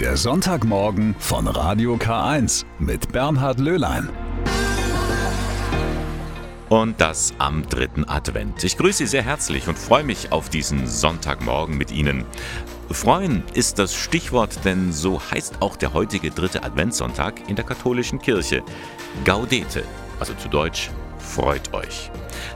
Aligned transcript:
Der 0.00 0.18
Sonntagmorgen 0.18 1.16
von 1.18 1.48
Radio 1.48 1.94
K1 1.94 2.66
mit 2.78 3.12
Bernhard 3.12 3.58
Löhlein. 3.58 4.10
Und 6.68 7.00
das 7.00 7.32
am 7.38 7.66
dritten 7.66 8.06
Advent. 8.06 8.62
Ich 8.62 8.76
grüße 8.76 8.98
Sie 8.98 9.06
sehr 9.06 9.22
herzlich 9.22 9.68
und 9.68 9.78
freue 9.78 10.04
mich 10.04 10.32
auf 10.32 10.50
diesen 10.50 10.86
Sonntagmorgen 10.86 11.78
mit 11.78 11.92
Ihnen. 11.92 12.26
Freuen 12.90 13.42
ist 13.54 13.78
das 13.78 13.94
Stichwort, 13.94 14.66
denn 14.66 14.92
so 14.92 15.18
heißt 15.18 15.62
auch 15.62 15.76
der 15.76 15.94
heutige 15.94 16.30
dritte 16.30 16.62
Adventssonntag 16.62 17.48
in 17.48 17.56
der 17.56 17.64
katholischen 17.64 18.18
Kirche. 18.18 18.62
Gaudete, 19.24 19.82
also 20.20 20.34
zu 20.34 20.50
Deutsch, 20.50 20.90
freut 21.18 21.72
euch. 21.72 22.10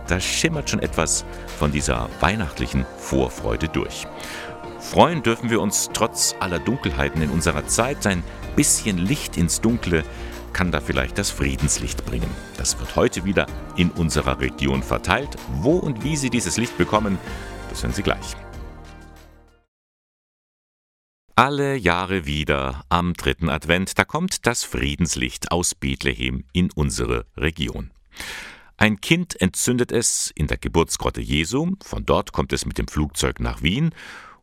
Da 0.09 0.21
schimmert 0.21 0.69
schon 0.69 0.81
etwas 0.81 1.25
von 1.59 1.73
dieser 1.73 2.11
weihnachtlichen 2.21 2.85
Vorfreude 2.99 3.69
durch. 3.69 4.07
Freuen 4.81 5.23
dürfen 5.23 5.51
wir 5.51 5.61
uns 5.61 5.91
trotz 5.93 6.35
aller 6.41 6.59
Dunkelheiten 6.59 7.23
in 7.23 7.31
unserer 7.31 7.67
Zeit. 7.67 8.07
Ein 8.07 8.25
bisschen 8.57 8.99
Licht 8.99 9.37
ins 9.37 9.61
Dunkle 9.61 10.05
kann 10.53 10.73
da 10.73 10.81
vielleicht 10.81 11.19
das 11.19 11.31
Friedenslicht 11.31 12.05
bringen. 12.07 12.31
Das 12.57 12.79
wird 12.81 12.97
heute 12.97 13.25
wieder 13.25 13.47
in 13.77 13.91
unserer 13.91 14.41
Region 14.41 14.83
verteilt. 14.83 15.37
Wo 15.61 15.77
und 15.77 16.03
wie 16.03 16.17
Sie 16.17 16.31
dieses 16.31 16.57
Licht 16.57 16.77
bekommen, 16.77 17.19
das 17.69 17.83
hören 17.83 17.93
Sie 17.93 18.03
gleich. 18.03 18.35
Alle 21.37 21.77
Jahre 21.77 22.27
wieder 22.27 22.85
am 22.89 23.15
dritten 23.15 23.49
Advent, 23.49 23.99
da 23.99 24.05
kommt 24.05 24.47
das 24.47 24.65
Friedenslicht 24.65 25.53
aus 25.53 25.75
Bethlehem 25.75 26.45
in 26.53 26.71
unsere 26.75 27.27
Region. 27.37 27.93
Ein 28.77 29.01
Kind 29.01 29.41
entzündet 29.41 29.93
es 29.93 30.33
in 30.35 30.49
der 30.49 30.57
Geburtsgrotte 30.57 31.21
Jesu, 31.21 31.77
von 31.83 32.05
dort 32.07 32.33
kommt 32.33 32.53
es 32.53 32.67
mit 32.67 32.79
dem 32.79 32.89
Flugzeug 32.89 33.39
nach 33.39 33.63
Wien 33.63 33.95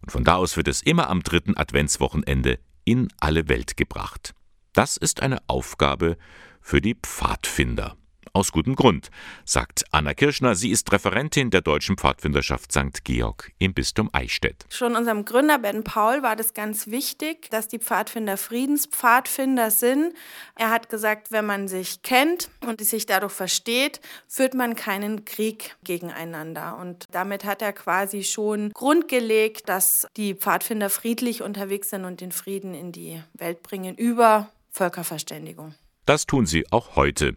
von 0.10 0.24
da 0.24 0.36
aus 0.36 0.58
wird 0.58 0.68
es 0.68 0.82
immer 0.82 1.10
am 1.10 1.24
dritten 1.24 1.58
Adventswochenende 1.58 2.60
in 2.86 3.10
alle 3.20 3.50
Welt 3.50 3.78
gebracht. 3.78 4.34
Das 4.74 4.98
ist 4.98 5.22
eine 5.22 5.40
Aufgabe 5.48 6.18
für 6.62 6.82
die 6.82 6.96
Pfadfinder. 6.96 7.98
Aus 8.38 8.52
gutem 8.52 8.76
Grund, 8.76 9.10
sagt 9.46 9.86
Anna 9.90 10.14
Kirschner. 10.14 10.54
Sie 10.54 10.70
ist 10.70 10.92
Referentin 10.92 11.50
der 11.50 11.62
Deutschen 11.62 11.98
Pfadfinderschaft 11.98 12.72
St. 12.72 13.04
Georg 13.04 13.52
im 13.58 13.74
Bistum 13.74 14.12
Eichstätt. 14.14 14.68
Schon 14.70 14.96
unserem 14.96 15.26
Gründer 15.26 15.58
Ben 15.58 15.84
Paul 15.84 16.22
war 16.22 16.36
das 16.36 16.54
ganz 16.54 16.86
wichtig, 16.86 17.50
dass 17.50 17.68
die 17.68 17.80
Pfadfinder 17.80 18.38
Friedenspfadfinder 18.38 19.72
sind. 19.72 20.14
Er 20.54 20.70
hat 20.70 20.90
gesagt, 20.90 21.32
wenn 21.32 21.48
man 21.48 21.68
sich 21.68 22.04
kennt 22.04 22.52
und 22.62 22.80
sich 22.80 23.08
dadurch 23.08 23.34
versteht, 23.34 24.02
führt 24.28 24.54
man 24.54 24.76
keinen 24.76 25.26
Krieg 25.26 25.76
gegeneinander. 25.84 26.78
Und 26.78 27.06
damit 27.10 27.44
hat 27.44 27.64
er 27.64 27.74
quasi 27.74 28.24
schon 28.24 28.70
Grund 28.70 29.08
gelegt, 29.08 29.68
dass 29.68 30.06
die 30.16 30.36
Pfadfinder 30.36 30.92
friedlich 30.92 31.42
unterwegs 31.42 31.90
sind 31.90 32.06
und 32.06 32.22
den 32.22 32.32
Frieden 32.32 32.76
in 32.76 32.92
die 32.92 33.20
Welt 33.34 33.64
bringen 33.64 33.96
über 33.96 34.52
Völkerverständigung. 34.70 35.74
Das 36.08 36.26
tun 36.26 36.46
sie 36.46 36.66
auch 36.72 36.96
heute. 36.96 37.36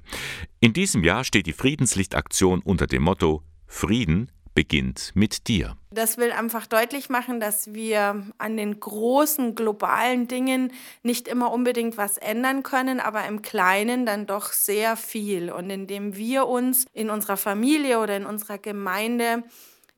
In 0.61 0.73
diesem 0.73 1.03
Jahr 1.03 1.25
steht 1.25 1.47
die 1.47 1.53
Friedenslichtaktion 1.53 2.63
unter 2.63 2.87
dem 2.87 3.03
Motto 3.03 3.43
Frieden 3.67 4.31
beginnt 4.55 5.11
mit 5.15 5.49
dir. 5.49 5.77
Das 5.91 6.19
will 6.19 6.31
einfach 6.31 6.67
deutlich 6.67 7.09
machen, 7.09 7.41
dass 7.41 7.75
wir 7.75 8.25
an 8.39 8.57
den 8.57 8.79
großen 8.79 9.57
globalen 9.57 10.29
Dingen 10.29 10.73
nicht 11.03 11.27
immer 11.27 11.51
unbedingt 11.51 11.97
was 11.97 12.17
ändern 12.17 12.63
können, 12.63 13.01
aber 13.01 13.27
im 13.27 13.43
Kleinen 13.43 14.07
dann 14.07 14.27
doch 14.27 14.53
sehr 14.53 14.97
viel. 14.97 15.51
Und 15.51 15.69
indem 15.69 16.15
wir 16.15 16.47
uns 16.47 16.87
in 16.93 17.11
unserer 17.11 17.37
Familie 17.37 17.99
oder 17.99 18.17
in 18.17 18.25
unserer 18.25 18.59
Gemeinde 18.59 19.43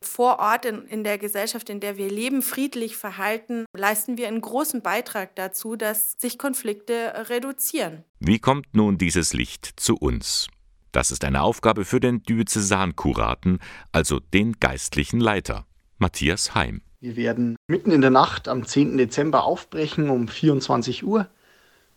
vor 0.05 0.39
Ort 0.39 0.65
in, 0.65 0.85
in 0.85 1.03
der 1.03 1.17
Gesellschaft, 1.17 1.69
in 1.69 1.79
der 1.79 1.97
wir 1.97 2.09
leben, 2.09 2.41
friedlich 2.41 2.97
verhalten, 2.97 3.65
leisten 3.75 4.17
wir 4.17 4.27
einen 4.27 4.41
großen 4.41 4.81
Beitrag 4.81 5.35
dazu, 5.35 5.75
dass 5.75 6.13
sich 6.17 6.37
Konflikte 6.37 7.27
reduzieren. 7.29 8.03
Wie 8.19 8.39
kommt 8.39 8.73
nun 8.73 8.97
dieses 8.97 9.33
Licht 9.33 9.73
zu 9.77 9.95
uns? 9.95 10.47
Das 10.91 11.09
ist 11.09 11.25
eine 11.25 11.41
Aufgabe 11.41 11.85
für 11.85 11.99
den 11.99 12.21
Diözesankuraten, 12.21 13.59
also 13.91 14.19
den 14.19 14.59
geistlichen 14.59 15.19
Leiter, 15.19 15.65
Matthias 15.97 16.53
Heim. 16.53 16.81
Wir 16.99 17.15
werden 17.15 17.55
mitten 17.67 17.91
in 17.91 18.01
der 18.01 18.11
Nacht 18.11 18.47
am 18.47 18.65
10. 18.65 18.97
Dezember 18.97 19.43
aufbrechen 19.43 20.09
um 20.09 20.27
24 20.27 21.03
Uhr 21.03 21.27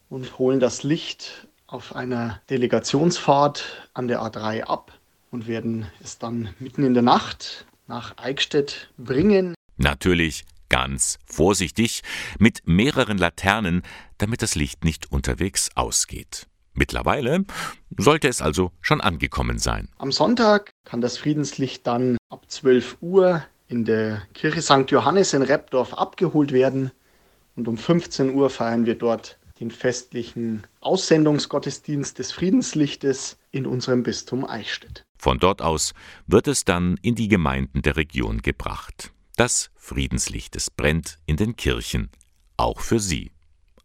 und 0.08 0.38
holen 0.38 0.60
das 0.60 0.82
Licht 0.82 1.46
auf 1.66 1.94
einer 1.94 2.40
Delegationsfahrt 2.48 3.88
an 3.92 4.08
der 4.08 4.22
A3 4.22 4.62
ab 4.62 4.92
und 5.30 5.46
werden 5.46 5.86
es 6.02 6.18
dann 6.18 6.48
mitten 6.58 6.82
in 6.82 6.94
der 6.94 7.02
Nacht 7.02 7.65
nach 7.86 8.16
Eichstätt 8.18 8.90
bringen. 8.96 9.54
Natürlich 9.76 10.44
ganz 10.68 11.18
vorsichtig 11.26 12.02
mit 12.38 12.66
mehreren 12.66 13.18
Laternen, 13.18 13.82
damit 14.18 14.42
das 14.42 14.54
Licht 14.54 14.84
nicht 14.84 15.12
unterwegs 15.12 15.70
ausgeht. 15.74 16.46
Mittlerweile 16.74 17.44
sollte 17.96 18.28
es 18.28 18.42
also 18.42 18.70
schon 18.80 19.00
angekommen 19.00 19.58
sein. 19.58 19.88
Am 19.96 20.12
Sonntag 20.12 20.70
kann 20.84 21.00
das 21.00 21.16
Friedenslicht 21.16 21.86
dann 21.86 22.18
ab 22.28 22.50
12 22.50 22.98
Uhr 23.00 23.42
in 23.68 23.84
der 23.84 24.22
Kirche 24.34 24.60
St. 24.60 24.90
Johannes 24.90 25.32
in 25.32 25.42
Reppdorf 25.42 25.94
abgeholt 25.94 26.52
werden 26.52 26.90
und 27.56 27.66
um 27.66 27.78
15 27.78 28.34
Uhr 28.34 28.50
feiern 28.50 28.84
wir 28.84 28.96
dort 28.96 29.38
den 29.58 29.70
festlichen 29.70 30.66
Aussendungsgottesdienst 30.80 32.18
des 32.18 32.30
Friedenslichtes 32.32 33.38
in 33.50 33.66
unserem 33.66 34.02
Bistum 34.02 34.44
Eichstätt. 34.44 35.05
Von 35.18 35.38
dort 35.38 35.62
aus 35.62 35.94
wird 36.26 36.48
es 36.48 36.64
dann 36.64 36.98
in 37.02 37.14
die 37.14 37.28
Gemeinden 37.28 37.82
der 37.82 37.96
Region 37.96 38.42
gebracht. 38.42 39.12
Das 39.36 39.70
Friedenslicht, 39.74 40.56
es 40.56 40.70
brennt 40.70 41.18
in 41.26 41.36
den 41.36 41.56
Kirchen, 41.56 42.10
auch 42.56 42.80
für 42.80 43.00
Sie. 43.00 43.32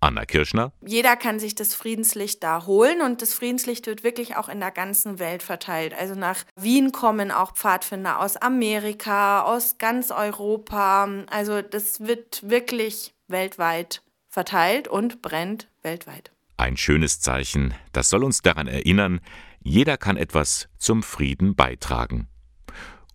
Anna 0.03 0.25
Kirschner. 0.25 0.71
Jeder 0.83 1.15
kann 1.15 1.39
sich 1.39 1.53
das 1.53 1.75
Friedenslicht 1.75 2.41
da 2.41 2.65
holen 2.65 3.01
und 3.01 3.21
das 3.21 3.35
Friedenslicht 3.35 3.85
wird 3.85 4.03
wirklich 4.03 4.35
auch 4.35 4.49
in 4.49 4.59
der 4.59 4.71
ganzen 4.71 5.19
Welt 5.19 5.43
verteilt. 5.43 5.93
Also 5.93 6.15
nach 6.15 6.43
Wien 6.55 6.91
kommen 6.91 7.29
auch 7.29 7.53
Pfadfinder 7.53 8.19
aus 8.19 8.35
Amerika, 8.35 9.43
aus 9.43 9.77
ganz 9.77 10.09
Europa. 10.09 11.07
Also 11.29 11.61
das 11.61 11.99
wird 11.99 12.49
wirklich 12.49 13.13
weltweit 13.27 14.01
verteilt 14.27 14.87
und 14.87 15.21
brennt 15.21 15.67
weltweit. 15.83 16.31
Ein 16.57 16.77
schönes 16.77 17.19
Zeichen, 17.19 17.75
das 17.91 18.09
soll 18.09 18.23
uns 18.23 18.41
daran 18.41 18.67
erinnern, 18.67 19.21
jeder 19.63 19.97
kann 19.97 20.17
etwas 20.17 20.67
zum 20.77 21.03
Frieden 21.03 21.55
beitragen. 21.55 22.27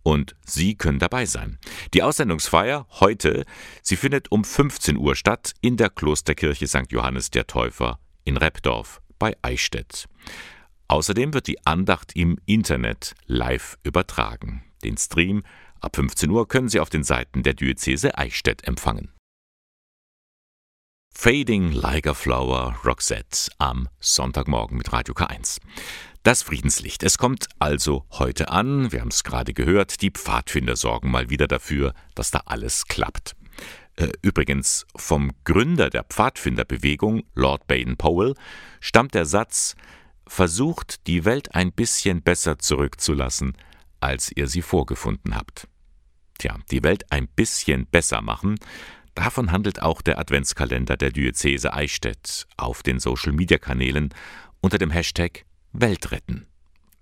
Und 0.02 0.36
Sie 0.44 0.76
können 0.76 1.00
dabei 1.00 1.26
sein. 1.26 1.58
Die 1.92 2.04
Aussendungsfeier 2.04 2.86
heute, 3.00 3.44
sie 3.82 3.96
findet 3.96 4.30
um 4.30 4.44
15 4.44 4.96
Uhr 4.96 5.16
statt 5.16 5.54
in 5.60 5.76
der 5.76 5.90
Klosterkirche 5.90 6.68
St. 6.68 6.92
Johannes 6.92 7.30
der 7.30 7.48
Täufer 7.48 7.98
in 8.24 8.36
Reppdorf 8.36 9.00
bei 9.18 9.36
Eichstätt. 9.42 10.06
Außerdem 10.86 11.34
wird 11.34 11.48
die 11.48 11.66
Andacht 11.66 12.14
im 12.14 12.38
Internet 12.46 13.14
live 13.26 13.78
übertragen. 13.82 14.62
Den 14.84 14.96
Stream 14.96 15.42
ab 15.80 15.96
15 15.96 16.30
Uhr 16.30 16.46
können 16.46 16.68
Sie 16.68 16.78
auf 16.78 16.90
den 16.90 17.02
Seiten 17.02 17.42
der 17.42 17.54
Diözese 17.54 18.16
Eichstätt 18.16 18.62
empfangen. 18.68 19.10
Fading 21.18 21.72
Like 21.72 22.06
a 22.06 22.14
Flower 22.14 22.76
Roxette 22.84 23.50
am 23.58 23.88
Sonntagmorgen 23.98 24.76
mit 24.76 24.92
Radio 24.92 25.14
K1. 25.14 25.58
Das 26.26 26.42
Friedenslicht. 26.42 27.04
Es 27.04 27.18
kommt 27.18 27.46
also 27.60 28.04
heute 28.10 28.48
an. 28.48 28.90
Wir 28.90 29.00
haben 29.00 29.10
es 29.10 29.22
gerade 29.22 29.54
gehört. 29.54 30.02
Die 30.02 30.10
Pfadfinder 30.10 30.74
sorgen 30.74 31.08
mal 31.08 31.30
wieder 31.30 31.46
dafür, 31.46 31.94
dass 32.16 32.32
da 32.32 32.42
alles 32.46 32.86
klappt. 32.86 33.36
Äh, 33.94 34.08
übrigens, 34.22 34.86
vom 34.96 35.30
Gründer 35.44 35.88
der 35.88 36.02
Pfadfinderbewegung, 36.02 37.22
Lord 37.36 37.68
Baden-Powell, 37.68 38.34
stammt 38.80 39.14
der 39.14 39.24
Satz, 39.24 39.76
versucht 40.26 41.06
die 41.06 41.24
Welt 41.24 41.54
ein 41.54 41.70
bisschen 41.70 42.22
besser 42.22 42.58
zurückzulassen, 42.58 43.56
als 44.00 44.32
ihr 44.34 44.48
sie 44.48 44.62
vorgefunden 44.62 45.36
habt. 45.36 45.68
Tja, 46.38 46.56
die 46.72 46.82
Welt 46.82 47.04
ein 47.12 47.28
bisschen 47.28 47.86
besser 47.86 48.20
machen, 48.20 48.56
davon 49.14 49.52
handelt 49.52 49.80
auch 49.80 50.02
der 50.02 50.18
Adventskalender 50.18 50.96
der 50.96 51.12
Diözese 51.12 51.72
Eichstätt 51.72 52.48
auf 52.56 52.82
den 52.82 52.98
Social-Media-Kanälen 52.98 54.12
unter 54.60 54.78
dem 54.78 54.90
Hashtag 54.90 55.45
Welt 55.80 56.10
retten. 56.12 56.46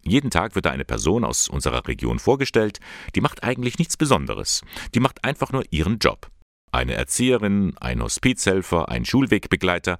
Jeden 0.02 0.30
Tag 0.30 0.54
wird 0.54 0.66
da 0.66 0.70
eine 0.70 0.84
Person 0.84 1.24
aus 1.24 1.48
unserer 1.48 1.86
Region 1.88 2.18
vorgestellt, 2.18 2.78
die 3.14 3.20
macht 3.20 3.42
eigentlich 3.42 3.78
nichts 3.78 3.96
Besonderes. 3.96 4.62
Die 4.94 5.00
macht 5.00 5.24
einfach 5.24 5.52
nur 5.52 5.64
ihren 5.70 5.98
Job. 5.98 6.30
Eine 6.72 6.94
Erzieherin, 6.94 7.74
ein 7.80 8.02
Hospizhelfer, 8.02 8.88
ein 8.88 9.04
Schulwegbegleiter. 9.04 9.98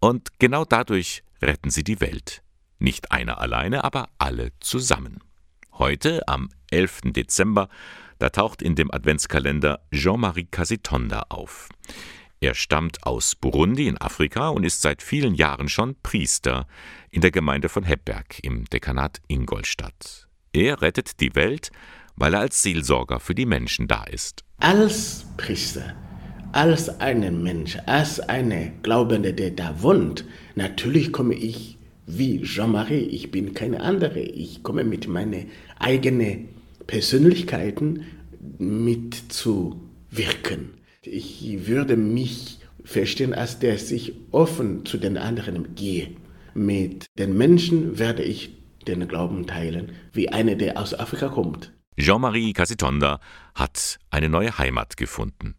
Und 0.00 0.38
genau 0.38 0.64
dadurch 0.64 1.22
retten 1.40 1.70
sie 1.70 1.84
die 1.84 2.00
Welt. 2.00 2.42
Nicht 2.78 3.12
einer 3.12 3.40
alleine, 3.40 3.84
aber 3.84 4.08
alle 4.18 4.50
zusammen. 4.60 5.20
Heute, 5.72 6.26
am 6.28 6.50
11. 6.70 7.12
Dezember, 7.12 7.68
da 8.18 8.30
taucht 8.30 8.60
in 8.60 8.74
dem 8.74 8.92
Adventskalender 8.92 9.80
Jean-Marie 9.92 10.46
Casitonda 10.50 11.26
auf. 11.28 11.68
Er 12.42 12.54
stammt 12.54 13.06
aus 13.06 13.34
Burundi 13.36 13.86
in 13.86 14.00
Afrika 14.00 14.48
und 14.48 14.64
ist 14.64 14.82
seit 14.82 15.00
vielen 15.00 15.36
Jahren 15.36 15.68
schon 15.68 15.94
Priester 16.02 16.66
in 17.12 17.20
der 17.20 17.30
Gemeinde 17.30 17.68
von 17.68 17.84
Hebberg 17.84 18.40
im 18.42 18.64
Dekanat 18.64 19.20
Ingolstadt. 19.28 20.26
Er 20.52 20.82
rettet 20.82 21.20
die 21.20 21.36
Welt, 21.36 21.70
weil 22.16 22.34
er 22.34 22.40
als 22.40 22.60
Seelsorger 22.60 23.20
für 23.20 23.36
die 23.36 23.46
Menschen 23.46 23.86
da 23.86 24.02
ist. 24.02 24.42
Als 24.58 25.24
Priester, 25.36 25.94
als 26.50 26.88
ein 26.98 27.44
Mensch, 27.44 27.78
als 27.86 28.18
eine 28.18 28.72
Glaubende, 28.82 29.34
der 29.34 29.52
da 29.52 29.80
wohnt, 29.80 30.24
natürlich 30.56 31.12
komme 31.12 31.34
ich 31.34 31.78
wie 32.06 32.42
Jean-Marie, 32.42 33.02
ich 33.02 33.30
bin 33.30 33.54
keine 33.54 33.82
andere. 33.82 34.18
Ich 34.18 34.64
komme 34.64 34.82
mit 34.82 35.06
meinen 35.06 35.48
eigenen 35.78 36.48
Persönlichkeiten 36.88 38.04
mitzuwirken. 38.58 40.81
Ich 41.04 41.66
würde 41.66 41.96
mich 41.96 42.60
verstehen, 42.84 43.34
als 43.34 43.58
der 43.58 43.76
sich 43.78 44.14
offen 44.30 44.86
zu 44.86 44.98
den 44.98 45.18
anderen 45.18 45.74
gehe. 45.74 46.14
Mit 46.54 47.06
den 47.18 47.36
Menschen 47.36 47.98
werde 47.98 48.22
ich 48.22 48.56
den 48.86 49.08
Glauben 49.08 49.48
teilen, 49.48 49.96
wie 50.12 50.28
einer, 50.28 50.54
der 50.54 50.78
aus 50.78 50.94
Afrika 50.94 51.28
kommt. 51.28 51.72
Jean-Marie 51.98 52.52
Casitonda 52.52 53.18
hat 53.56 53.98
eine 54.10 54.28
neue 54.28 54.58
Heimat 54.58 54.96
gefunden. 54.96 55.56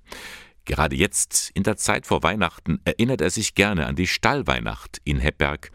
Gerade 0.63 0.95
jetzt, 0.95 1.51
in 1.53 1.63
der 1.63 1.75
Zeit 1.75 2.07
vor 2.07 2.23
Weihnachten, 2.23 2.79
erinnert 2.85 3.19
er 3.19 3.29
sich 3.29 3.53
gerne 3.53 3.85
an 3.85 3.97
die 3.97 4.07
Stallweihnacht 4.07 5.01
in 5.03 5.19
Hebberg, 5.19 5.71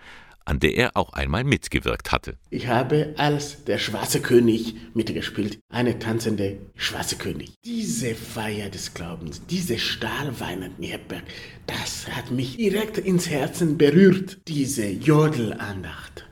an 0.49 0.61
der 0.61 0.75
er 0.77 0.97
auch 0.97 1.13
einmal 1.13 1.45
mitgewirkt 1.45 2.11
hatte. 2.11 2.39
Ich 2.49 2.69
habe 2.69 3.15
als 3.19 3.65
der 3.65 3.77
schwarze 3.77 4.21
König 4.21 4.77
mitgespielt, 4.95 5.59
eine 5.69 5.99
tanzende 5.99 6.59
schwarze 6.75 7.17
König. 7.17 7.53
Diese 7.67 8.15
Feier 8.15 8.71
des 8.71 8.95
Glaubens, 8.95 9.43
diese 9.51 9.79
Stahlweihnachten 9.79 10.83
in 10.83 10.91
Hebberg, 10.91 11.25
das 11.67 12.09
hat 12.09 12.31
mich 12.31 12.57
direkt 12.57 12.97
ins 12.97 13.29
Herzen 13.29 13.77
berührt, 13.77 14.39
diese 14.49 14.87
Jodelandacht. 14.89 16.25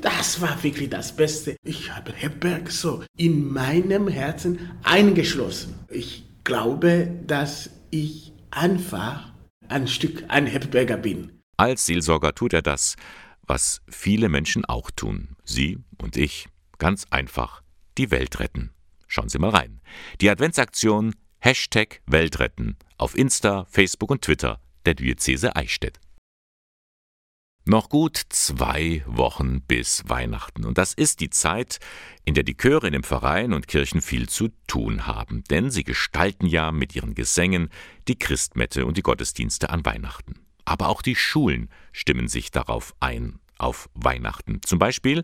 Das 0.00 0.40
war 0.40 0.62
wirklich 0.62 0.88
das 0.88 1.16
Beste. 1.16 1.56
Ich 1.64 1.94
habe 1.94 2.12
Hebberg 2.14 2.70
so 2.70 3.04
in 3.16 3.52
meinem 3.52 4.08
Herzen 4.08 4.70
eingeschlossen. 4.84 5.74
Ich 5.90 6.24
glaube, 6.44 7.10
dass 7.26 7.70
ich 7.90 8.32
einfach 8.50 9.29
ein 9.70 9.88
Stück 9.88 10.24
ein 10.28 10.46
Hebberger 10.46 10.96
bin. 10.96 11.40
Als 11.56 11.86
Seelsorger 11.86 12.34
tut 12.34 12.52
er 12.52 12.62
das, 12.62 12.96
was 13.42 13.82
viele 13.88 14.28
Menschen 14.28 14.64
auch 14.64 14.90
tun. 14.90 15.36
Sie 15.44 15.78
und 15.98 16.16
ich. 16.16 16.48
Ganz 16.78 17.06
einfach 17.10 17.62
die 17.98 18.10
Welt 18.10 18.40
retten. 18.40 18.70
Schauen 19.06 19.28
Sie 19.28 19.38
mal 19.38 19.50
rein. 19.50 19.80
Die 20.20 20.30
Adventsaktion 20.30 21.14
Hashtag 21.38 22.00
Weltretten 22.06 22.76
auf 22.96 23.16
Insta, 23.16 23.66
Facebook 23.68 24.10
und 24.10 24.22
Twitter 24.22 24.60
der 24.86 24.94
Diözese 24.94 25.56
Eichstätt. 25.56 25.98
Noch 27.70 27.88
gut 27.88 28.20
zwei 28.30 29.04
Wochen 29.06 29.60
bis 29.60 30.02
Weihnachten. 30.08 30.64
Und 30.64 30.76
das 30.76 30.92
ist 30.92 31.20
die 31.20 31.30
Zeit, 31.30 31.78
in 32.24 32.34
der 32.34 32.42
die 32.42 32.56
Chöre 32.56 32.88
in 32.88 32.92
dem 32.92 33.04
Verein 33.04 33.52
und 33.52 33.68
Kirchen 33.68 34.00
viel 34.00 34.28
zu 34.28 34.48
tun 34.66 35.06
haben. 35.06 35.44
Denn 35.50 35.70
sie 35.70 35.84
gestalten 35.84 36.46
ja 36.46 36.72
mit 36.72 36.96
ihren 36.96 37.14
Gesängen 37.14 37.68
die 38.08 38.18
Christmette 38.18 38.86
und 38.86 38.96
die 38.96 39.04
Gottesdienste 39.04 39.70
an 39.70 39.84
Weihnachten. 39.84 40.40
Aber 40.64 40.88
auch 40.88 41.00
die 41.00 41.14
Schulen 41.14 41.68
stimmen 41.92 42.26
sich 42.26 42.50
darauf 42.50 42.92
ein, 42.98 43.38
auf 43.56 43.88
Weihnachten. 43.94 44.62
Zum 44.62 44.80
Beispiel 44.80 45.22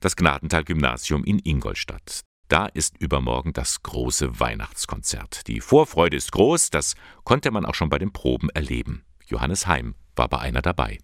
das 0.00 0.16
Gnadental-Gymnasium 0.16 1.22
in 1.22 1.38
Ingolstadt. 1.38 2.22
Da 2.48 2.66
ist 2.66 2.98
übermorgen 2.98 3.52
das 3.52 3.84
große 3.84 4.40
Weihnachtskonzert. 4.40 5.46
Die 5.46 5.60
Vorfreude 5.60 6.16
ist 6.16 6.32
groß, 6.32 6.70
das 6.70 6.96
konnte 7.22 7.52
man 7.52 7.64
auch 7.64 7.76
schon 7.76 7.90
bei 7.90 7.98
den 8.00 8.12
Proben 8.12 8.50
erleben. 8.50 9.04
Johannes 9.28 9.68
Heim 9.68 9.94
war 10.16 10.26
bei 10.28 10.40
einer 10.40 10.62
dabei. 10.62 10.98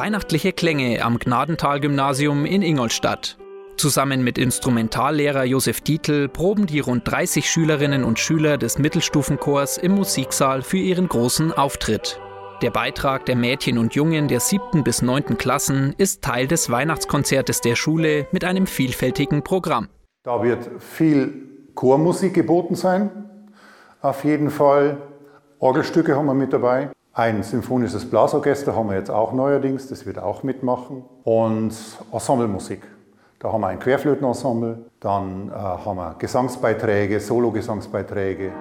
Weihnachtliche 0.00 0.54
Klänge 0.54 1.04
am 1.04 1.18
Gnadental-Gymnasium 1.18 2.46
in 2.46 2.62
Ingolstadt. 2.62 3.36
Zusammen 3.76 4.24
mit 4.24 4.38
Instrumentallehrer 4.38 5.44
Josef 5.44 5.82
Dietl 5.82 6.26
proben 6.26 6.64
die 6.64 6.80
rund 6.80 7.02
30 7.04 7.50
Schülerinnen 7.50 8.02
und 8.04 8.18
Schüler 8.18 8.56
des 8.56 8.78
Mittelstufenchors 8.78 9.76
im 9.76 9.92
Musiksaal 9.92 10.62
für 10.62 10.78
ihren 10.78 11.06
großen 11.06 11.52
Auftritt. 11.52 12.18
Der 12.62 12.70
Beitrag 12.70 13.26
der 13.26 13.36
Mädchen 13.36 13.76
und 13.76 13.94
Jungen 13.94 14.26
der 14.26 14.40
siebten 14.40 14.84
bis 14.84 15.02
neunten 15.02 15.36
Klassen 15.36 15.94
ist 15.98 16.22
Teil 16.22 16.46
des 16.46 16.70
Weihnachtskonzertes 16.70 17.60
der 17.60 17.76
Schule 17.76 18.26
mit 18.32 18.42
einem 18.42 18.66
vielfältigen 18.66 19.44
Programm. 19.44 19.90
Da 20.22 20.42
wird 20.42 20.66
viel 20.78 21.68
Chormusik 21.74 22.32
geboten 22.32 22.74
sein. 22.74 23.10
Auf 24.00 24.24
jeden 24.24 24.48
Fall 24.48 24.96
Orgelstücke 25.58 26.16
haben 26.16 26.24
wir 26.24 26.32
mit 26.32 26.54
dabei. 26.54 26.88
Ein 27.12 27.42
symphonisches 27.42 28.08
Blasorchester 28.08 28.76
haben 28.76 28.88
wir 28.88 28.96
jetzt 28.96 29.10
auch 29.10 29.32
neuerdings, 29.32 29.88
das 29.88 30.06
wird 30.06 30.20
auch 30.20 30.44
mitmachen. 30.44 31.02
Und 31.24 31.74
Ensemblemusik. 32.12 32.82
Da 33.40 33.52
haben 33.52 33.62
wir 33.62 33.68
ein 33.68 33.80
Querflötenensemble, 33.80 34.84
dann 35.00 35.48
äh, 35.48 35.52
haben 35.52 35.96
wir 35.96 36.14
Gesangsbeiträge, 36.18 37.18
Solo-Gesangsbeiträge. 37.18 38.52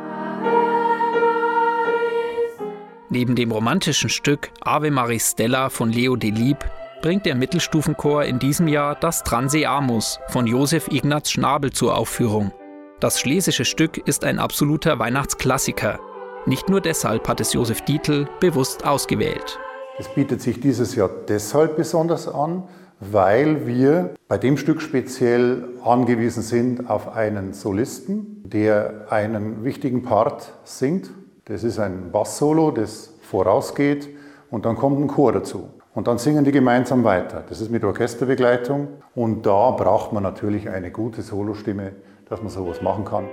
Neben 3.10 3.36
dem 3.36 3.52
romantischen 3.52 4.10
Stück 4.10 4.50
Ave 4.62 4.90
Maris 4.90 5.32
Stella 5.32 5.70
von 5.70 5.92
Leo 5.92 6.16
Delib 6.16 6.58
bringt 7.04 7.28
der 7.28 7.36
Mittelstufenchor 7.36 8.24
in 8.24 8.40
diesem 8.40 8.68
Jahr 8.68 8.96
das 8.96 9.24
Transeamus 9.24 10.20
von 10.30 10.48
Josef 10.48 10.88
Ignaz 10.88 11.30
Schnabel 11.30 11.72
zur 11.72 11.96
Aufführung. 11.96 12.52
Das 13.00 13.20
schlesische 13.20 13.66
Stück 13.66 13.98
ist 14.08 14.24
ein 14.24 14.40
absoluter 14.40 14.98
Weihnachtsklassiker. 14.98 16.00
Nicht 16.46 16.70
nur 16.70 16.80
deshalb 16.82 17.28
hat 17.28 17.42
es 17.42 17.54
Josef 17.54 17.82
Dietl 17.82 18.28
bewusst 18.40 18.86
ausgewählt. 18.86 19.60
Es 19.98 20.08
bietet 20.08 20.42
sich 20.42 20.62
dieses 20.62 20.96
Jahr 20.96 21.10
deshalb 21.28 21.76
besonders 21.76 22.28
an, 22.28 22.64
weil 23.02 23.68
wir 23.68 24.12
bei 24.28 24.38
dem 24.38 24.56
Stück 24.56 24.82
speziell 24.82 25.68
angewiesen 25.84 26.42
sind 26.42 26.90
auf 26.90 27.16
einen 27.16 27.54
Solisten, 27.54 28.42
der 28.46 29.08
einen 29.10 29.64
wichtigen 29.66 30.04
Part 30.04 30.54
singt. 30.64 31.10
Das 31.46 31.64
ist 31.64 31.80
ein 31.80 32.12
Bass-Solo, 32.12 32.72
das 32.72 33.14
vorausgeht 33.22 34.08
und 34.50 34.66
dann 34.66 34.76
kommt 34.76 35.00
ein 35.00 35.08
Chor 35.08 35.34
dazu. 35.34 35.70
Und 35.94 36.08
dann 36.08 36.18
singen 36.18 36.46
die 36.46 36.52
gemeinsam 36.52 37.04
weiter. 37.04 37.44
Das 37.50 37.60
ist 37.60 37.70
mit 37.70 37.84
Orchesterbegleitung 37.84 38.88
und 39.16 39.46
da 39.46 39.72
braucht 39.72 40.14
man 40.14 40.24
natürlich 40.24 40.70
eine 40.70 40.92
gute 40.92 41.22
Solostimme, 41.22 41.92
dass 42.30 42.42
man 42.42 42.50
sowas 42.50 42.82
machen 42.82 43.04
kann. 43.04 43.26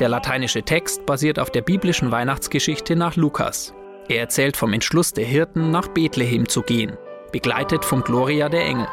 Der 0.00 0.08
lateinische 0.08 0.64
Text 0.64 1.06
basiert 1.06 1.38
auf 1.38 1.50
der 1.50 1.62
biblischen 1.62 2.10
Weihnachtsgeschichte 2.10 2.96
nach 2.96 3.14
Lukas. 3.14 3.72
Er 4.08 4.18
erzählt 4.18 4.56
vom 4.56 4.72
Entschluss 4.72 5.12
der 5.12 5.24
Hirten, 5.24 5.70
nach 5.70 5.86
Bethlehem 5.86 6.48
zu 6.48 6.62
gehen, 6.62 6.98
begleitet 7.30 7.84
vom 7.84 8.02
Gloria 8.02 8.48
der 8.48 8.64
Engel. 8.64 8.88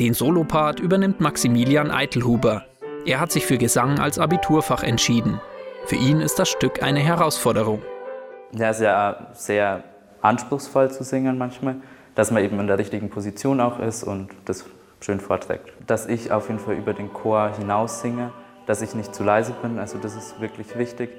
Den 0.00 0.12
Solopart 0.12 0.80
übernimmt 0.80 1.20
Maximilian 1.20 1.92
Eitelhuber. 1.92 2.64
Er 3.06 3.20
hat 3.20 3.30
sich 3.30 3.46
für 3.46 3.58
Gesang 3.58 4.00
als 4.00 4.18
Abiturfach 4.18 4.82
entschieden. 4.82 5.40
Für 5.84 5.96
ihn 5.96 6.20
ist 6.20 6.40
das 6.40 6.48
Stück 6.48 6.82
eine 6.82 6.98
Herausforderung. 6.98 7.80
Ja, 8.52 8.72
ja 8.72 9.28
sehr 9.34 9.84
anspruchsvoll 10.20 10.90
zu 10.90 11.04
singen 11.04 11.38
manchmal 11.38 11.76
dass 12.16 12.32
man 12.32 12.42
eben 12.42 12.58
in 12.58 12.66
der 12.66 12.78
richtigen 12.78 13.10
Position 13.10 13.60
auch 13.60 13.78
ist 13.78 14.02
und 14.02 14.30
das 14.46 14.64
schön 15.00 15.20
vorträgt. 15.20 15.72
Dass 15.86 16.06
ich 16.06 16.32
auf 16.32 16.48
jeden 16.48 16.58
Fall 16.58 16.74
über 16.74 16.94
den 16.94 17.12
Chor 17.12 17.52
hinaus 17.56 18.00
singe, 18.00 18.32
dass 18.66 18.82
ich 18.82 18.94
nicht 18.94 19.14
zu 19.14 19.22
leise 19.22 19.52
bin, 19.62 19.78
also 19.78 19.98
das 19.98 20.16
ist 20.16 20.40
wirklich 20.40 20.76
wichtig, 20.76 21.10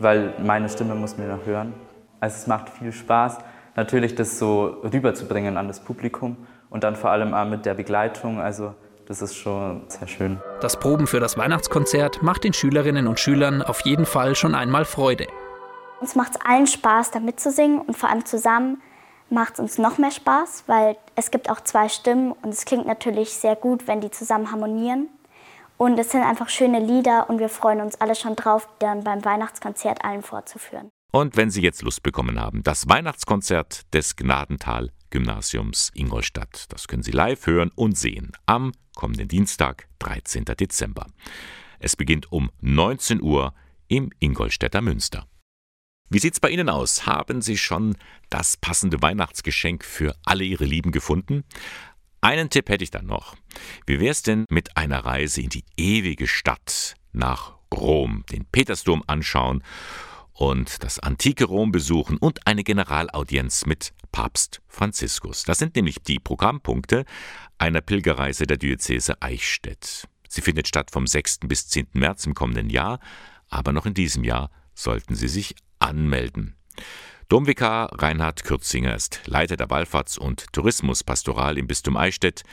weil 0.00 0.34
meine 0.42 0.68
Stimme 0.68 0.94
muss 0.94 1.16
mir 1.16 1.28
noch 1.28 1.46
hören. 1.46 1.74
Also 2.18 2.36
es 2.36 2.46
macht 2.46 2.70
viel 2.70 2.90
Spaß, 2.90 3.38
natürlich 3.76 4.14
das 4.14 4.38
so 4.38 4.78
rüberzubringen 4.92 5.56
an 5.56 5.68
das 5.68 5.80
Publikum 5.80 6.36
und 6.70 6.82
dann 6.82 6.96
vor 6.96 7.10
allem 7.10 7.34
auch 7.34 7.44
mit 7.44 7.66
der 7.66 7.74
Begleitung, 7.74 8.40
also 8.40 8.74
das 9.06 9.22
ist 9.22 9.36
schon 9.36 9.82
sehr 9.88 10.08
schön. 10.08 10.40
Das 10.60 10.80
Proben 10.80 11.06
für 11.06 11.20
das 11.20 11.38
Weihnachtskonzert 11.38 12.22
macht 12.22 12.42
den 12.42 12.54
Schülerinnen 12.54 13.06
und 13.06 13.20
Schülern 13.20 13.62
auf 13.62 13.80
jeden 13.82 14.06
Fall 14.06 14.34
schon 14.34 14.54
einmal 14.54 14.84
Freude. 14.84 15.26
Uns 16.00 16.16
macht 16.16 16.32
es 16.32 16.40
allen 16.40 16.66
Spaß, 16.66 17.12
da 17.12 17.20
mitzusingen 17.20 17.80
und 17.80 17.96
vor 17.96 18.10
allem 18.10 18.24
zusammen 18.24 18.78
macht 19.30 19.54
es 19.54 19.60
uns 19.60 19.78
noch 19.78 19.98
mehr 19.98 20.10
Spaß, 20.10 20.64
weil 20.66 20.96
es 21.14 21.30
gibt 21.30 21.50
auch 21.50 21.60
zwei 21.60 21.88
Stimmen 21.88 22.32
und 22.32 22.50
es 22.50 22.64
klingt 22.64 22.86
natürlich 22.86 23.34
sehr 23.34 23.56
gut, 23.56 23.86
wenn 23.86 24.00
die 24.00 24.10
zusammen 24.10 24.50
harmonieren. 24.50 25.08
Und 25.78 25.98
es 25.98 26.10
sind 26.10 26.22
einfach 26.22 26.48
schöne 26.48 26.80
Lieder 26.80 27.28
und 27.28 27.38
wir 27.38 27.50
freuen 27.50 27.80
uns 27.80 28.00
alle 28.00 28.14
schon 28.14 28.34
drauf, 28.34 28.66
die 28.66 28.86
dann 28.86 29.04
beim 29.04 29.24
Weihnachtskonzert 29.24 30.04
allen 30.04 30.22
vorzuführen. 30.22 30.88
Und 31.12 31.36
wenn 31.36 31.50
Sie 31.50 31.62
jetzt 31.62 31.82
Lust 31.82 32.02
bekommen 32.02 32.40
haben, 32.40 32.62
das 32.62 32.88
Weihnachtskonzert 32.88 33.92
des 33.94 34.16
Gnadental 34.16 34.90
Gymnasiums 35.10 35.90
Ingolstadt, 35.94 36.64
das 36.70 36.88
können 36.88 37.02
Sie 37.02 37.10
live 37.10 37.46
hören 37.46 37.70
und 37.74 37.96
sehen 37.96 38.32
am 38.46 38.72
kommenden 38.96 39.28
Dienstag, 39.28 39.88
13. 40.00 40.44
Dezember. 40.44 41.06
Es 41.78 41.96
beginnt 41.96 42.32
um 42.32 42.50
19 42.60 43.22
Uhr 43.22 43.54
im 43.88 44.10
Ingolstädter 44.18 44.80
Münster. 44.80 45.26
Wie 46.08 46.20
sieht's 46.20 46.38
bei 46.38 46.50
Ihnen 46.50 46.68
aus? 46.68 47.06
Haben 47.06 47.42
Sie 47.42 47.58
schon 47.58 47.96
das 48.30 48.56
passende 48.56 49.02
Weihnachtsgeschenk 49.02 49.84
für 49.84 50.14
alle 50.24 50.44
Ihre 50.44 50.64
Lieben 50.64 50.92
gefunden? 50.92 51.42
Einen 52.20 52.48
Tipp 52.48 52.68
hätte 52.68 52.84
ich 52.84 52.92
dann 52.92 53.06
noch. 53.06 53.36
Wie 53.86 53.98
wär's 53.98 54.22
denn 54.22 54.44
mit 54.48 54.76
einer 54.76 55.04
Reise 55.04 55.40
in 55.40 55.50
die 55.50 55.64
ewige 55.76 56.28
Stadt 56.28 56.94
nach 57.12 57.54
Rom, 57.74 58.24
den 58.30 58.44
Petersdom 58.44 59.02
anschauen 59.06 59.64
und 60.32 60.84
das 60.84 61.00
antike 61.00 61.44
Rom 61.44 61.72
besuchen 61.72 62.18
und 62.18 62.46
eine 62.46 62.62
Generalaudienz 62.62 63.66
mit 63.66 63.92
Papst 64.12 64.62
Franziskus. 64.68 65.42
Das 65.42 65.58
sind 65.58 65.74
nämlich 65.74 66.02
die 66.02 66.20
Programmpunkte 66.20 67.04
einer 67.58 67.80
Pilgerreise 67.80 68.46
der 68.46 68.58
Diözese 68.58 69.20
Eichstätt. 69.22 70.06
Sie 70.28 70.40
findet 70.40 70.68
statt 70.68 70.90
vom 70.90 71.06
6. 71.06 71.40
bis 71.46 71.68
10. 71.68 71.88
März 71.94 72.26
im 72.26 72.34
kommenden 72.34 72.70
Jahr, 72.70 73.00
aber 73.48 73.72
noch 73.72 73.86
in 73.86 73.94
diesem 73.94 74.22
Jahr 74.22 74.50
sollten 74.74 75.14
Sie 75.14 75.28
sich 75.28 75.54
anmelden. 75.78 76.56
Domvikar 77.28 77.90
Reinhard 78.00 78.44
Kürzinger 78.44 78.94
ist 78.94 79.22
Leiter 79.26 79.56
der 79.56 79.68
Wallfahrts- 79.68 80.18
und 80.18 80.52
Tourismuspastoral 80.52 81.58
im 81.58 81.66
Bistum 81.66 81.96
Eichstätt. 81.96 82.44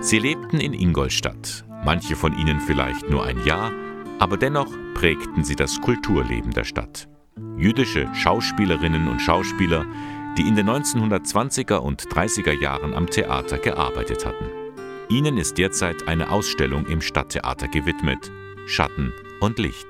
Sie 0.00 0.18
lebten 0.18 0.60
in 0.60 0.72
Ingolstadt, 0.72 1.66
manche 1.84 2.16
von 2.16 2.38
ihnen 2.38 2.60
vielleicht 2.60 3.10
nur 3.10 3.24
ein 3.24 3.44
Jahr, 3.44 3.72
aber 4.18 4.36
dennoch 4.36 4.70
prägten 4.94 5.44
sie 5.44 5.56
das 5.56 5.80
Kulturleben 5.80 6.52
der 6.52 6.64
Stadt. 6.64 7.08
Jüdische 7.56 8.12
Schauspielerinnen 8.14 9.08
und 9.08 9.20
Schauspieler, 9.20 9.86
die 10.36 10.42
in 10.42 10.56
den 10.56 10.68
1920er 10.68 11.76
und 11.76 12.02
30er 12.02 12.52
Jahren 12.52 12.94
am 12.94 13.08
Theater 13.08 13.58
gearbeitet 13.58 14.24
hatten. 14.26 14.46
Ihnen 15.08 15.38
ist 15.38 15.58
derzeit 15.58 16.06
eine 16.06 16.30
Ausstellung 16.30 16.86
im 16.86 17.00
Stadttheater 17.00 17.68
gewidmet, 17.68 18.30
Schatten 18.66 19.12
und 19.40 19.58
Licht. 19.58 19.86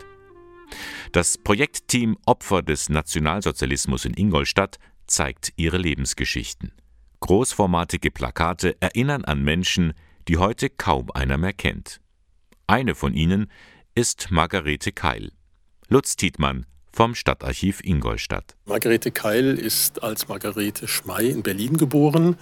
Das 1.13 1.39
Projektteam 1.39 2.17
Opfer 2.27 2.63
des 2.63 2.89
Nationalsozialismus 2.89 4.05
in 4.05 4.15
Ingolstadt 4.15 4.79
zeigt 5.07 5.53
ihre 5.57 5.79
Lebensgeschichten. 5.79 6.73
Großformatige 7.21 8.11
Plakate 8.11 8.77
erinnern 8.81 9.25
an 9.25 9.43
Menschen, 9.43 9.95
die 10.29 10.37
heute 10.37 10.71
kaum 10.71 11.11
einer 11.11 11.39
mehr 11.39 11.55
kennt. 11.55 12.01
Eine 12.67 12.95
von 12.95 13.15
ihnen 13.15 13.51
ist 13.99 14.31
Margarete 14.31 14.93
Keil. 14.93 15.33
Lutz 15.89 16.15
Tietmann 16.15 16.67
vom 16.93 17.17
Stadtarchiv 17.17 17.81
Ingolstadt. 17.83 18.55
Margarete 18.65 19.11
Keil 19.11 19.59
ist 19.59 20.05
als 20.05 20.29
Margarete 20.29 20.87
Schmey 20.87 21.31
in 21.31 21.43
Berlin 21.43 21.77
geboren, 21.77 22.37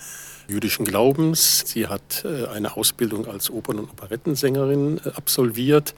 jüdischen 0.49 0.85
Glaubens. 0.85 1.65
Sie 1.67 1.87
hat 1.87 2.27
äh, 2.27 2.45
eine 2.49 2.77
Ausbildung 2.77 3.27
als 3.27 3.49
Opern- 3.49 3.79
und 3.79 3.89
Operettensängerin 3.91 5.01
äh, 5.03 5.09
absolviert, 5.15 5.95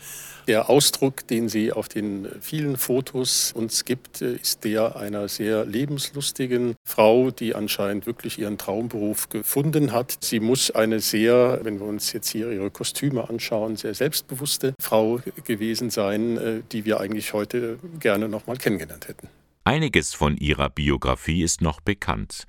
der 0.48 0.70
Ausdruck, 0.70 1.26
den 1.26 1.48
sie 1.48 1.72
auf 1.72 1.88
den 1.88 2.26
vielen 2.40 2.78
Fotos 2.78 3.52
uns 3.52 3.84
gibt, 3.84 4.22
ist 4.22 4.64
der 4.64 4.96
einer 4.96 5.28
sehr 5.28 5.66
lebenslustigen 5.66 6.74
Frau, 6.84 7.30
die 7.30 7.54
anscheinend 7.54 8.06
wirklich 8.06 8.38
ihren 8.38 8.56
Traumberuf 8.56 9.28
gefunden 9.28 9.92
hat. 9.92 10.16
Sie 10.22 10.40
muss 10.40 10.70
eine 10.70 11.00
sehr, 11.00 11.60
wenn 11.62 11.78
wir 11.78 11.86
uns 11.86 12.12
jetzt 12.14 12.30
hier 12.30 12.50
ihre 12.50 12.70
Kostüme 12.70 13.28
anschauen, 13.28 13.76
sehr 13.76 13.94
selbstbewusste 13.94 14.74
Frau 14.80 15.20
gewesen 15.44 15.90
sein, 15.90 16.38
äh, 16.38 16.62
die 16.72 16.86
wir 16.86 16.98
eigentlich 16.98 17.34
heute 17.34 17.78
gerne 18.00 18.28
noch 18.28 18.46
mal 18.46 18.56
kennengelernt 18.56 19.06
hätten. 19.06 19.28
Einiges 19.64 20.14
von 20.14 20.38
ihrer 20.38 20.70
Biografie 20.70 21.42
ist 21.42 21.60
noch 21.60 21.82
bekannt. 21.82 22.44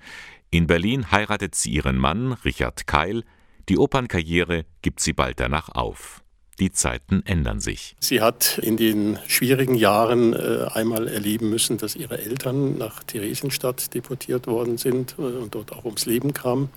In 0.51 0.67
Berlin 0.67 1.11
heiratet 1.11 1.53
sie 1.53 1.71
ihren 1.71 1.97
Mann 1.97 2.31
Richard 2.31 2.87
Keil. 2.87 3.23
Die 3.67 3.77
Opernkarriere 3.77 4.65
gibt 4.81 5.01
sie 5.01 5.13
bald 5.13 5.41
danach 5.41 5.67
auf. 5.69 6.23
Die 6.59 6.73
Zeiten 6.73 7.23
ändern 7.25 7.61
sich. 7.61 7.95
Sie 8.01 8.19
hat 8.19 8.57
in 8.57 8.75
den 8.75 9.17
schwierigen 9.27 9.75
Jahren 9.75 10.33
äh, 10.33 10.65
einmal 10.73 11.07
erleben 11.07 11.49
müssen, 11.49 11.77
dass 11.77 11.95
ihre 11.95 12.19
Eltern 12.19 12.77
nach 12.77 13.01
Theresienstadt 13.03 13.93
deportiert 13.93 14.45
worden 14.47 14.77
sind 14.77 15.15
äh, 15.17 15.21
und 15.21 15.55
dort 15.55 15.71
auch 15.71 15.85
ums 15.85 16.05
Leben 16.05 16.33
kamen. 16.33 16.69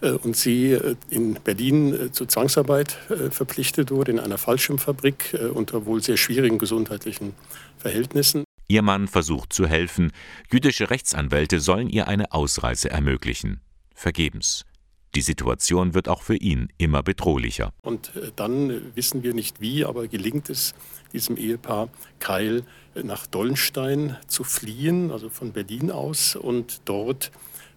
Äh, 0.00 0.12
und 0.12 0.36
sie 0.36 0.78
in 1.10 1.34
Berlin 1.34 2.10
zur 2.12 2.28
Zwangsarbeit 2.28 2.96
verpflichtet 3.30 3.90
wurde, 3.90 4.12
in 4.12 4.20
einer 4.20 4.38
Fallschirmfabrik 4.38 5.38
unter 5.52 5.84
wohl 5.84 6.02
sehr 6.02 6.16
schwierigen 6.16 6.58
gesundheitlichen 6.58 7.34
Verhältnissen. 7.78 8.44
Ihr 8.68 8.82
Mann 8.82 9.08
versucht 9.08 9.52
zu 9.52 9.66
helfen. 9.66 10.12
Jüdische 10.50 10.90
Rechtsanwälte 10.90 11.60
sollen 11.60 11.90
ihr 11.90 12.08
eine 12.08 12.32
Ausreise 12.32 12.88
ermöglichen. 12.88 13.60
Vergebens. 13.94 14.64
Die 15.14 15.22
Situation 15.22 15.94
wird 15.94 16.08
auch 16.08 16.22
für 16.22 16.36
ihn 16.36 16.68
immer 16.78 17.02
bedrohlicher. 17.02 17.72
Und 17.82 18.14
äh, 18.14 18.30
dann 18.36 18.94
wissen 18.94 19.22
wir 19.22 19.34
nicht 19.34 19.60
wie, 19.60 19.84
aber 19.84 20.06
gelingt 20.06 20.50
es 20.50 20.74
diesem 21.12 21.36
Ehepaar 21.36 21.88
Keil 22.20 22.62
äh, 22.94 23.02
nach 23.02 23.26
Dollenstein 23.26 24.16
zu 24.28 24.44
fliehen, 24.44 25.10
also 25.10 25.28
von 25.28 25.52
Berlin 25.52 25.90
aus, 25.90 26.36
und 26.36 26.82
dort 26.84 27.32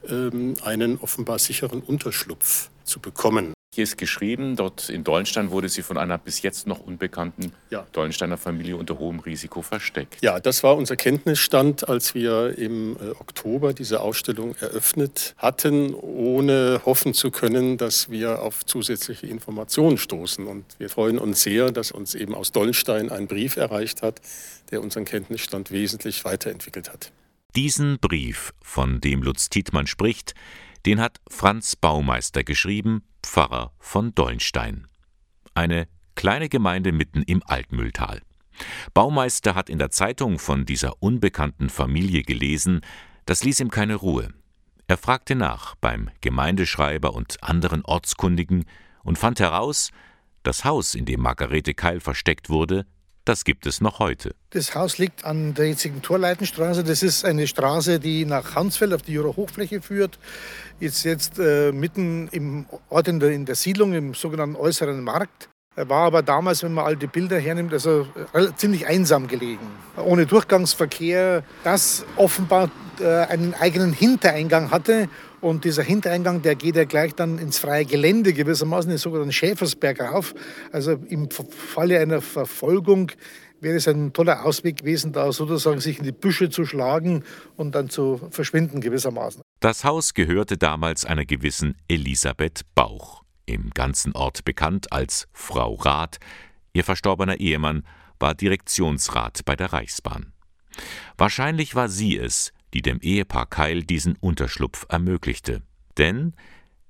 ähm, 0.08 0.56
einen 0.64 1.00
offenbar 1.00 1.40
sicheren 1.40 1.82
Unterschlupf 1.82 2.70
zu 2.84 3.00
bekommen. 3.00 3.54
Hier 3.76 3.86
ist 3.86 3.98
geschrieben, 3.98 4.56
dort 4.56 4.90
in 4.90 5.04
Dollenstein 5.04 5.50
wurde 5.50 5.68
sie 5.68 5.82
von 5.82 5.98
einer 5.98 6.20
bis 6.20 6.44
jetzt 6.44 6.68
noch 6.68 6.80
unbekannten 6.80 7.54
ja. 7.72 7.88
Dollensteiner 7.92 8.38
Familie 8.38 8.78
unter 8.78 9.00
hohem 9.00 9.20
Risiko 9.20 9.64
versteckt. 9.64 10.18
Ja, 10.22 10.40
das 10.40 10.62
war 10.62 10.78
unser 10.78 10.96
Kenntnisstand, 10.96 11.90
als 11.90 12.14
wir 12.14 12.56
im 12.56 12.96
äh, 12.98 13.10
Oktober 13.20 13.74
diese 13.74 14.02
Ausstellung 14.02 14.54
eröffnet 14.60 15.34
hatten, 15.40 15.96
ohne 15.96 16.82
hoffen 16.86 17.16
zu 17.16 17.32
können, 17.32 17.80
dass 17.80 18.12
wir 18.12 18.44
auf 18.44 18.64
zusätzliche 18.64 19.26
Informationen 19.26 19.98
stoßen. 19.98 20.46
Und 20.46 20.66
wir 20.78 20.92
freuen 20.92 21.18
uns 21.18 21.42
sehr, 21.42 21.72
dass 21.72 21.92
uns 21.92 22.14
eben 22.14 22.36
aus 22.36 22.52
Dollenstein 22.52 23.10
ein 23.10 23.26
Brief 23.26 23.58
erreicht 23.58 24.04
hat, 24.04 24.22
der 24.70 24.84
unseren 24.84 25.06
Kenntnisstand 25.06 25.72
wesentlich 25.72 26.24
weiterentwickelt 26.26 26.94
hat. 26.94 27.12
Diesen 27.56 27.98
Brief, 27.98 28.54
von 28.62 29.02
dem 29.02 29.24
Lutz 29.24 29.50
Tietmann 29.50 29.88
spricht, 29.88 30.36
den 30.86 31.02
hat 31.02 31.22
Franz 31.28 31.76
Baumeister 31.76 32.44
geschrieben, 32.44 33.02
Pfarrer 33.24 33.74
von 33.80 34.14
Dollenstein. 34.14 34.88
Eine 35.56 35.88
kleine 36.16 36.50
Gemeinde 36.50 36.92
mitten 36.92 37.24
im 37.24 37.42
Altmühltal. 37.46 38.22
Baumeister 38.94 39.56
hat 39.56 39.70
in 39.70 39.80
der 39.80 39.90
Zeitung 39.90 40.38
von 40.38 40.66
dieser 40.66 41.02
unbekannten 41.02 41.70
Familie 41.70 42.22
gelesen, 42.22 42.82
das 43.26 43.44
ließ 43.44 43.62
ihm 43.62 43.72
keine 43.72 43.96
Ruhe. 43.96 44.34
Er 44.88 44.98
fragte 44.98 45.36
nach 45.36 45.76
beim 45.76 46.10
Gemeindeschreiber 46.22 47.14
und 47.14 47.42
anderen 47.42 47.84
Ortskundigen 47.86 48.66
und 49.04 49.18
fand 49.18 49.40
heraus, 49.40 49.90
das 50.44 50.66
Haus, 50.66 50.94
in 50.94 51.06
dem 51.06 51.22
Margarete 51.22 51.74
Keil 51.74 52.00
versteckt 52.00 52.50
wurde, 52.50 52.86
das 53.26 53.44
gibt 53.44 53.66
es 53.66 53.82
noch 53.82 54.00
heute. 54.00 54.36
Das 54.50 54.76
Haus 54.76 54.98
liegt 54.98 55.26
an 55.26 55.54
der 55.54 55.70
jetzigen 55.70 56.02
Torleitenstraße. 56.02 56.84
Das 56.84 57.04
ist 57.04 57.26
eine 57.26 57.48
Straße, 57.48 58.00
die 58.00 58.26
nach 58.26 58.56
Hansfeld 58.56 58.94
auf 58.94 59.02
die 59.02 59.14
Jura 59.14 59.36
Hochfläche 59.36 59.82
führt. 59.82 60.20
Jetzt, 60.80 61.04
jetzt 61.06 61.40
äh, 61.40 61.72
mitten 61.72 62.28
im 62.30 62.66
Ort 62.90 63.08
in 63.08 63.20
der, 63.20 63.32
in 63.32 63.46
der 63.46 63.56
Siedlung, 63.56 63.94
im 63.94 64.14
sogenannten 64.14 64.56
äußeren 64.56 65.02
Markt. 65.04 65.50
War 65.76 66.06
aber 66.06 66.22
damals, 66.22 66.62
wenn 66.62 66.74
man 66.74 66.86
alte 66.86 67.08
Bilder 67.08 67.40
hernimmt, 67.40 67.74
also 67.74 68.06
ziemlich 68.58 68.86
einsam 68.86 69.28
gelegen. 69.28 69.66
Ohne 69.98 70.28
Durchgangsverkehr, 70.28 71.44
das 71.64 72.06
offenbar 72.16 72.70
äh, 73.00 73.08
einen 73.08 73.56
eigenen 73.56 73.92
Hintereingang 73.92 74.70
hatte. 74.70 75.10
Und 75.44 75.66
dieser 75.66 75.84
Hintereingang, 75.84 76.42
der 76.42 76.56
geht 76.56 76.78
ja 76.78 76.86
gleich 76.86 77.16
dann 77.16 77.38
ins 77.38 77.60
freie 77.60 77.84
Gelände 77.84 78.32
gewissermaßen, 78.32 78.90
den 78.90 78.98
sogenannten 78.98 79.34
Schäfersberg 79.34 80.00
rauf. 80.00 80.34
Also 80.72 80.94
im 81.10 81.30
Falle 81.30 82.00
einer 82.00 82.22
Verfolgung 82.22 83.12
wäre 83.60 83.76
es 83.76 83.86
ein 83.90 84.14
toller 84.14 84.46
Ausweg 84.46 84.78
gewesen, 84.78 85.12
da 85.12 85.30
sozusagen 85.34 85.82
sich 85.82 86.00
in 86.00 86.06
die 86.06 86.14
Büsche 86.14 86.50
zu 86.50 86.64
schlagen 86.64 87.26
und 87.58 87.76
dann 87.76 87.90
zu 87.90 88.22
verschwinden 88.32 88.80
gewissermaßen. 88.80 89.42
Das 89.60 89.84
Haus 89.84 90.14
gehörte 90.14 90.58
damals 90.58 91.04
einer 91.04 91.26
gewissen 91.26 91.76
Elisabeth 91.90 92.62
Bauch, 92.74 93.24
im 93.46 93.72
ganzen 93.72 94.16
Ort 94.16 94.46
bekannt 94.46 94.94
als 94.94 95.28
Frau 95.34 95.74
Rath. 95.74 96.20
Ihr 96.72 96.86
verstorbener 96.86 97.42
Ehemann 97.42 97.84
war 98.18 98.34
Direktionsrat 98.34 99.42
bei 99.44 99.58
der 99.58 99.74
Reichsbahn. 99.74 100.32
Wahrscheinlich 101.18 101.76
war 101.76 101.90
sie 101.90 102.18
es, 102.18 102.54
die 102.74 102.82
dem 102.82 103.00
Ehepaar 103.00 103.46
Keil 103.46 103.84
diesen 103.84 104.16
Unterschlupf 104.18 104.86
ermöglichte. 104.90 105.62
Denn 105.98 106.34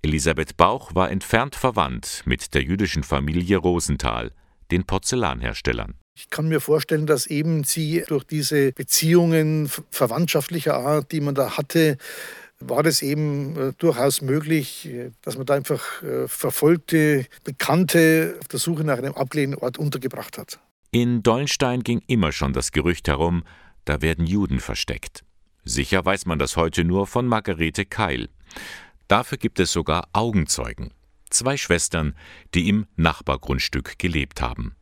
Elisabeth 0.02 0.58
Bauch 0.58 0.96
war 0.96 1.12
entfernt 1.12 1.56
verwandt 1.56 2.24
mit 2.26 2.54
der 2.54 2.64
jüdischen 2.64 3.04
Familie 3.04 3.58
Rosenthal, 3.58 4.32
den 4.72 4.86
Porzellanherstellern. 4.86 5.96
Ich 6.16 6.30
kann 6.30 6.48
mir 6.48 6.60
vorstellen, 6.60 7.08
dass 7.08 7.26
eben 7.26 7.64
sie 7.64 8.04
durch 8.08 8.24
diese 8.24 8.72
Beziehungen 8.74 9.70
verwandtschaftlicher 9.90 10.76
Art, 10.76 11.12
die 11.12 11.22
man 11.22 11.36
da 11.36 11.58
hatte, 11.58 11.98
war 12.60 12.86
es 12.86 13.02
eben 13.02 13.58
äh, 13.58 13.74
durchaus 13.78 14.22
möglich, 14.22 14.90
dass 15.22 15.38
man 15.38 15.46
da 15.46 15.56
einfach 15.56 16.04
äh, 16.04 16.28
verfolgte 16.28 17.26
Bekannte 17.44 18.38
auf 18.40 18.48
der 18.48 18.60
Suche 18.60 18.84
nach 18.84 18.98
einem 18.98 19.14
abgelegenen 19.14 19.60
Ort 19.60 19.78
untergebracht 19.78 20.38
hat. 20.38 20.60
In 20.92 21.24
Dollenstein 21.24 21.82
ging 21.82 22.02
immer 22.08 22.32
schon 22.32 22.54
das 22.54 22.72
Gerücht 22.72 23.08
herum, 23.08 23.44
da 23.86 24.02
werden 24.02 24.28
Juden 24.28 24.60
versteckt. 24.60 25.24
Sicher 25.64 26.04
weiß 26.04 26.26
man 26.26 26.40
das 26.40 26.58
heute 26.58 26.84
nur 26.84 27.08
von 27.08 27.26
Margarete 27.26 27.86
Keil. 27.86 28.30
Dafür 29.08 29.38
gibt 29.38 29.60
es 29.60 29.72
sogar 29.72 30.08
Augenzeugen. 30.14 30.94
Zwei 31.30 31.58
Schwestern, 31.58 32.16
die 32.54 32.70
im 32.70 32.86
Nachbargrundstück 32.96 33.98
gelebt 33.98 34.42
haben. 34.42 34.76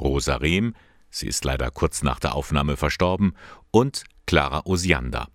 Rosa 0.00 0.36
Rehm, 0.36 0.74
sie 1.10 1.26
ist 1.26 1.44
leider 1.44 1.70
kurz 1.70 2.02
nach 2.02 2.20
der 2.20 2.34
Aufnahme 2.34 2.76
verstorben, 2.76 3.34
und 3.70 4.04
Clara 4.26 4.62
Osiander. 4.64 5.28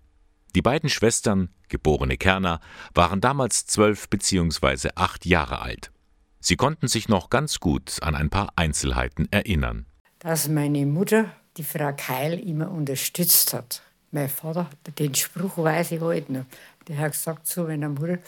Die 0.55 0.61
beiden 0.61 0.89
Schwestern, 0.89 1.49
geborene 1.67 2.17
Kerner, 2.17 2.59
waren 2.93 3.21
damals 3.21 3.65
zwölf 3.65 4.09
bzw. 4.09 4.89
acht 4.95 5.25
Jahre 5.25 5.61
alt. 5.61 5.91
Sie 6.39 6.55
konnten 6.55 6.87
sich 6.87 7.09
noch 7.09 7.29
ganz 7.29 7.59
gut 7.59 7.97
an 8.01 8.15
ein 8.15 8.29
paar 8.29 8.49
Einzelheiten 8.55 9.27
erinnern. 9.31 9.85
Dass 10.19 10.47
meine 10.47 10.85
Mutter 10.85 11.31
die 11.57 11.63
Frau 11.63 11.93
Keil 11.95 12.39
immer 12.39 12.71
unterstützt 12.71 13.53
hat. 13.53 13.81
Mein 14.13 14.29
Vater, 14.29 14.69
den 14.99 15.15
Spruch 15.15 15.57
weiß 15.57 15.93
ich 15.93 15.99
heute 15.99 16.33
noch, 16.33 16.45
der 16.87 16.99
hat 16.99 17.13
gesagt 17.13 17.47
zu 17.47 17.63
meiner 17.63 17.89
Mutter, 17.89 18.19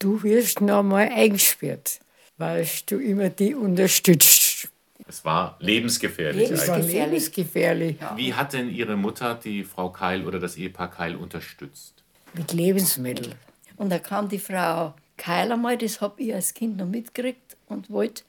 du 0.00 0.20
wirst 0.24 0.60
noch 0.60 0.82
mal 0.82 1.08
eingesperrt, 1.08 2.00
weil 2.38 2.66
du 2.86 2.98
immer 2.98 3.28
die 3.28 3.54
unterstützt. 3.54 4.68
Es 5.06 5.24
war 5.24 5.56
lebensgefährlich. 5.60 6.50
Es 6.50 6.66
war 6.66 6.80
lebensgefährlich. 6.80 7.98
Wie 8.16 8.34
hat 8.34 8.52
denn 8.52 8.68
Ihre 8.68 8.96
Mutter 8.96 9.36
die 9.36 9.62
Frau 9.62 9.90
Keil 9.90 10.26
oder 10.26 10.40
das 10.40 10.56
Ehepaar 10.56 10.90
Keil 10.90 11.14
unterstützt? 11.14 12.02
Mit 12.34 12.52
Lebensmitteln. 12.52 13.36
Und 13.76 13.90
da 13.90 14.00
kam 14.00 14.28
die 14.28 14.40
Frau 14.40 14.92
Keil 15.16 15.52
einmal, 15.52 15.78
das 15.78 16.00
habe 16.00 16.20
ich 16.20 16.34
als 16.34 16.52
Kind 16.52 16.78
noch 16.78 16.86
mitgekriegt 16.86 17.56
und 17.68 17.90
wollte 17.90 18.24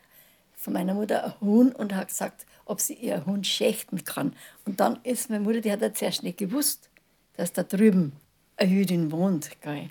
von 0.55 0.73
meiner 0.73 0.93
Mutter 0.93 1.25
ein 1.25 1.33
Huhn 1.41 1.71
und 1.71 1.95
hat 1.95 2.09
gesagt, 2.09 2.45
ob 2.65 2.79
sie 2.79 2.93
ihr 2.93 3.25
Huhn 3.25 3.43
schächten 3.43 4.03
kann. 4.03 4.35
Und 4.65 4.79
dann 4.79 4.99
ist 5.01 5.31
meine 5.31 5.43
Mutter, 5.43 5.61
die 5.61 5.71
hat 5.71 5.81
ja 5.81 5.91
zuerst 5.91 6.21
nicht 6.21 6.37
gewusst, 6.37 6.88
dass 7.39 7.53
da 7.53 7.63
drüben 7.63 8.11
eine 8.57 8.69
Jüdin 8.69 9.11
wohnt. 9.13 9.49
Gell. 9.61 9.89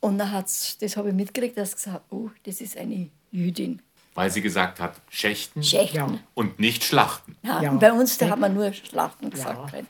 Und 0.00 0.16
dann 0.16 0.32
hat's, 0.32 0.78
das 0.78 0.96
habe 0.96 1.10
ich 1.10 1.14
mitgekriegt, 1.14 1.58
dass 1.58 1.76
gesagt 1.76 2.10
oh, 2.10 2.30
das 2.44 2.62
ist 2.62 2.78
eine 2.78 3.10
Jüdin. 3.30 3.82
Weil 4.14 4.30
sie 4.30 4.40
gesagt 4.40 4.80
hat, 4.80 4.94
schächten, 5.10 5.62
Schächten. 5.62 6.20
und 6.32 6.58
nicht 6.58 6.82
schlachten. 6.82 7.36
Ja, 7.42 7.62
ja. 7.62 7.72
Bei 7.72 7.92
uns, 7.92 8.16
da 8.16 8.30
haben 8.30 8.40
wir 8.40 8.48
nur 8.48 8.72
Schlachten 8.72 9.28
gesagt. 9.28 9.72
Ja. 9.72 9.80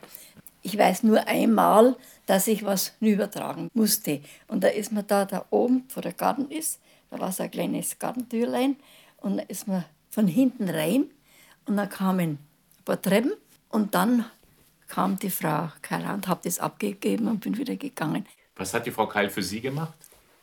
Ich 0.61 0.77
weiß 0.77 1.03
nur 1.03 1.25
einmal, 1.25 1.95
dass 2.25 2.47
ich 2.47 2.65
was 2.65 2.93
übertragen 2.99 3.69
musste. 3.73 4.21
Und 4.47 4.63
da 4.63 4.67
ist 4.67 4.91
man 4.91 5.07
da, 5.07 5.23
da 5.23 5.45
oben, 5.49 5.85
wo 5.95 6.01
der 6.01 6.13
Garten 6.13 6.51
ist, 6.51 6.81
da 7.09 7.19
war 7.19 7.31
so 7.31 7.43
ein 7.43 7.51
kleines 7.51 7.97
Gartentürlein. 7.97 8.75
Und 9.17 9.37
da 9.37 9.43
ist 9.43 9.67
man 9.67 9.85
von 10.09 10.27
hinten 10.27 10.69
rein 10.69 11.05
und 11.65 11.77
dann 11.77 11.89
kamen 11.89 12.19
ein 12.19 12.39
paar 12.83 13.01
Treppen 13.01 13.33
und 13.69 13.95
dann 13.95 14.25
kam 14.91 15.17
die 15.17 15.29
Frau 15.29 15.69
Keil 15.81 16.05
und 16.13 16.27
habe 16.27 16.41
das 16.43 16.59
abgegeben 16.59 17.29
und 17.29 17.39
bin 17.39 17.57
wieder 17.57 17.77
gegangen. 17.77 18.25
Was 18.57 18.73
hat 18.73 18.85
die 18.85 18.91
Frau 18.91 19.07
Keil 19.07 19.29
für 19.29 19.41
Sie 19.41 19.61
gemacht? 19.61 19.97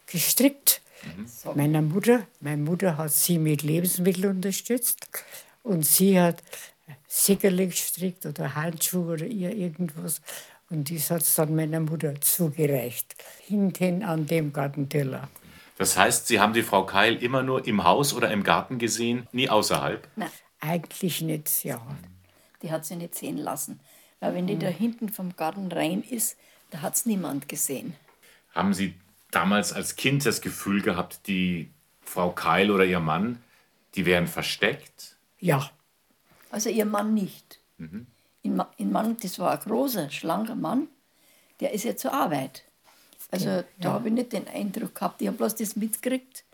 Gestrickt. 0.07 0.81
Mhm. 1.05 1.27
So. 1.27 1.53
Meiner 1.53 1.83
Mutter, 1.83 2.27
meine 2.41 2.63
Mutter 2.63 2.97
hat 2.97 3.13
sie 3.13 3.39
mit 3.39 3.63
Lebensmitteln 3.63 4.37
unterstützt 4.37 5.07
und 5.63 5.85
sie 5.85 6.19
hat 6.19 6.43
Sickerle 7.07 7.67
gestrickt 7.67 8.25
oder 8.25 8.55
Handschuhe 8.55 9.13
oder 9.13 9.27
ihr 9.27 9.55
irgendwas. 9.55 10.23
Und 10.71 10.91
das 10.91 11.11
hat 11.11 11.21
es 11.21 11.35
dann 11.35 11.55
meiner 11.55 11.81
Mutter 11.81 12.19
zugereicht, 12.21 13.17
hinten 13.47 14.03
an 14.03 14.27
dem 14.27 14.55
Gartenteller. 14.55 15.29
Das 15.77 15.97
heißt, 15.99 16.27
Sie 16.27 16.41
haben 16.41 16.55
die 16.55 16.63
Frau 16.63 16.85
Keil 16.87 17.23
immer 17.23 17.43
nur 17.43 17.67
im 17.67 17.85
Haus 17.85 18.15
oder 18.15 18.31
im 18.31 18.43
Garten 18.43 18.79
gesehen, 18.79 19.29
nie 19.33 19.49
außerhalb? 19.49 20.09
Nein. 20.17 20.31
Eigentlich 20.61 21.21
nicht, 21.21 21.65
ja. 21.65 21.81
Die 22.63 22.73
hat 22.73 22.85
sie 22.85 22.97
nicht 22.97 23.15
sehen 23.15 23.37
lassen. 23.37 23.79
Weil 24.21 24.35
wenn 24.35 24.47
die 24.47 24.57
mhm. 24.57 24.61
da 24.61 24.69
hinten 24.69 25.09
vom 25.09 25.37
Garten 25.37 25.71
rein 25.71 26.03
ist, 26.03 26.37
da 26.71 26.83
hat 26.83 26.97
es 26.97 27.07
niemand 27.07 27.49
gesehen. 27.49 27.95
Haben 28.55 28.75
Sie 28.75 28.95
damals 29.31 29.73
als 29.73 29.97
Kind 29.97 30.27
das 30.27 30.41
Gefühl 30.41 30.83
gehabt, 30.83 31.27
die 31.27 31.71
Frau 32.03 32.31
Keil 32.31 32.71
oder 32.71 32.85
ihr 32.85 33.01
Mann, 33.01 33.43
die 33.95 34.07
wären 34.07 34.27
versteckt? 34.27 35.17
Ja. 35.39 35.71
Also 36.51 36.71
ihr 36.71 36.87
Mann 36.87 37.15
nicht. 37.15 37.61
Mhm. 37.77 38.07
Ihr 38.43 38.87
Mann, 38.87 39.17
das 39.23 39.39
war 39.39 39.53
ein 39.53 39.61
großer, 39.61 40.11
schlanker 40.11 40.55
Mann, 40.55 40.89
der 41.61 41.73
ist 41.73 41.85
ja 41.85 41.97
zur 41.97 42.15
Arbeit. 42.15 42.65
Also 43.31 43.49
ja, 43.49 43.65
da 43.79 43.89
ja. 43.89 43.93
habe 43.93 44.09
ich 44.09 44.15
nicht 44.15 44.33
den 44.33 44.49
Eindruck 44.49 44.95
gehabt, 44.95 45.21
ich 45.21 45.29
habe 45.29 45.37
bloß 45.37 45.57
das 45.57 45.77
mitgekriegt, 45.77 46.45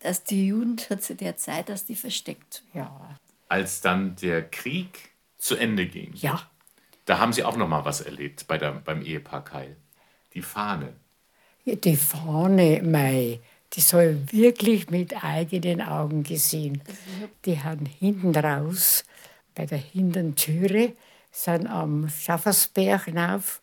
dass 0.00 0.24
die 0.24 0.46
Juden 0.46 0.78
zu 1.00 1.14
der 1.14 1.36
Zeit, 1.36 1.68
dass 1.68 1.84
die 1.84 1.96
versteckt. 1.96 2.62
Ja. 2.74 3.18
Als 3.48 3.80
dann 3.80 4.14
der 4.16 4.48
Krieg 4.48 5.10
zu 5.38 5.56
Ende 5.56 5.86
ging. 5.86 6.12
Ja. 6.14 6.42
Da 7.04 7.18
haben 7.18 7.32
Sie 7.32 7.44
auch 7.44 7.56
noch 7.56 7.68
mal 7.68 7.84
was 7.84 8.02
erlebt 8.02 8.46
bei 8.46 8.58
der, 8.58 8.72
beim 8.72 9.02
Ehepaar 9.02 9.44
Keil. 9.44 9.76
Die 10.34 10.42
Fahne. 10.42 10.92
Die 11.64 11.96
Fahne, 11.96 12.82
Mai, 12.82 13.40
die 13.72 13.80
soll 13.80 14.18
wirklich 14.30 14.90
mit 14.90 15.24
eigenen 15.24 15.80
Augen 15.80 16.22
gesehen. 16.22 16.82
Die 17.44 17.60
haben 17.60 17.86
hinten 17.86 18.34
raus, 18.34 19.04
bei 19.54 19.66
der 19.66 19.78
hinteren 19.78 20.34
Türe, 20.34 20.92
sind 21.30 21.66
am 21.66 22.08
Schaffersberg 22.08 23.04
hinauf. 23.04 23.62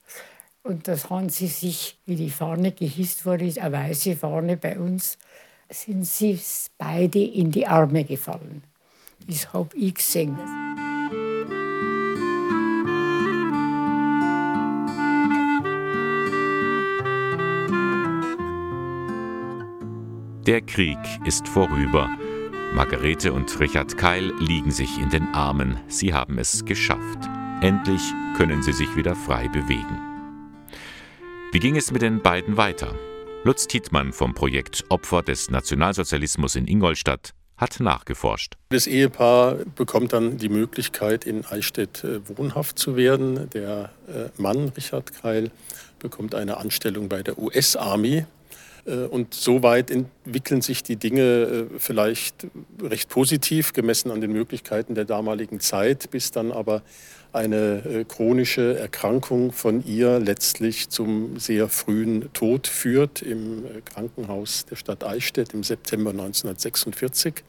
Und 0.63 0.87
das 0.87 1.09
haben 1.09 1.29
sie 1.29 1.47
sich, 1.47 1.97
wie 2.05 2.15
die 2.15 2.29
Fahne 2.29 2.71
gehisst 2.71 3.25
wurde, 3.25 3.45
eine 3.45 3.71
weiße 3.71 4.15
Fahne 4.15 4.57
bei 4.57 4.79
uns, 4.79 5.17
sind 5.69 6.05
sie 6.05 6.39
beide 6.77 7.23
in 7.23 7.51
die 7.51 7.67
Arme 7.67 8.03
gefallen. 8.03 8.63
Das 9.27 9.53
habe 9.53 9.75
ich 9.77 9.95
gesehen. 9.95 10.37
Der 20.45 20.61
Krieg 20.61 20.99
ist 21.25 21.47
vorüber. 21.47 22.07
Margarete 22.75 23.33
und 23.33 23.59
Richard 23.59 23.97
Keil 23.97 24.31
liegen 24.39 24.69
sich 24.69 24.99
in 24.99 25.09
den 25.09 25.23
Armen. 25.33 25.79
Sie 25.87 26.13
haben 26.13 26.37
es 26.37 26.63
geschafft. 26.65 27.17
Endlich 27.61 28.01
können 28.37 28.61
sie 28.61 28.73
sich 28.73 28.95
wieder 28.95 29.15
frei 29.15 29.47
bewegen. 29.47 29.99
Wie 31.51 31.57
ging 31.57 31.75
es 31.75 31.91
mit 31.91 32.03
den 32.03 32.21
beiden 32.21 32.57
weiter? 32.57 32.93
Lutz 33.43 33.65
Tietmann 33.65 34.13
vom 34.13 34.35
Projekt 34.35 34.83
Opfer 34.89 35.23
des 35.23 35.49
Nationalsozialismus 35.49 36.55
in 36.55 36.67
Ingolstadt 36.67 37.31
hat 37.57 37.79
nachgeforscht. 37.79 38.53
Das 38.69 38.85
Ehepaar 38.85 39.55
bekommt 39.75 40.13
dann 40.13 40.37
die 40.37 40.49
Möglichkeit, 40.49 41.25
in 41.25 41.43
Eichstätt 41.43 42.03
äh, 42.03 42.19
wohnhaft 42.37 42.77
zu 42.77 42.95
werden. 42.95 43.49
Der 43.49 43.89
äh, 44.07 44.29
Mann, 44.39 44.69
Richard 44.77 45.11
Keil, 45.19 45.49
bekommt 45.97 46.35
eine 46.35 46.57
Anstellung 46.57 47.09
bei 47.09 47.23
der 47.23 47.39
US-Army. 47.39 48.25
Äh, 48.85 49.05
und 49.05 49.33
soweit 49.33 49.91
entwickeln 49.91 50.61
sich 50.61 50.83
die 50.83 50.95
Dinge 50.95 51.67
vielleicht 51.77 52.47
recht 52.81 53.09
positiv, 53.09 53.73
gemessen 53.73 54.11
an 54.11 54.21
den 54.21 54.31
Möglichkeiten 54.31 54.95
der 54.95 55.05
damaligen 55.05 55.59
Zeit, 55.59 56.09
bis 56.11 56.31
dann 56.31 56.51
aber 56.51 56.83
eine 57.35 57.83
äh, 57.85 58.05
chronische 58.05 58.79
Erkrankung 58.79 59.51
von 59.51 59.85
ihr 59.85 60.19
letztlich 60.19 60.89
zum 60.89 61.37
sehr 61.37 61.67
frühen 61.67 62.31
Tod 62.31 62.67
führt 62.67 63.21
im 63.21 63.65
äh, 63.65 63.81
Krankenhaus 63.83 64.65
der 64.65 64.77
Stadt 64.77 65.03
Eichstätt 65.03 65.53
im 65.53 65.63
September 65.63 66.11
1946. 66.11 67.43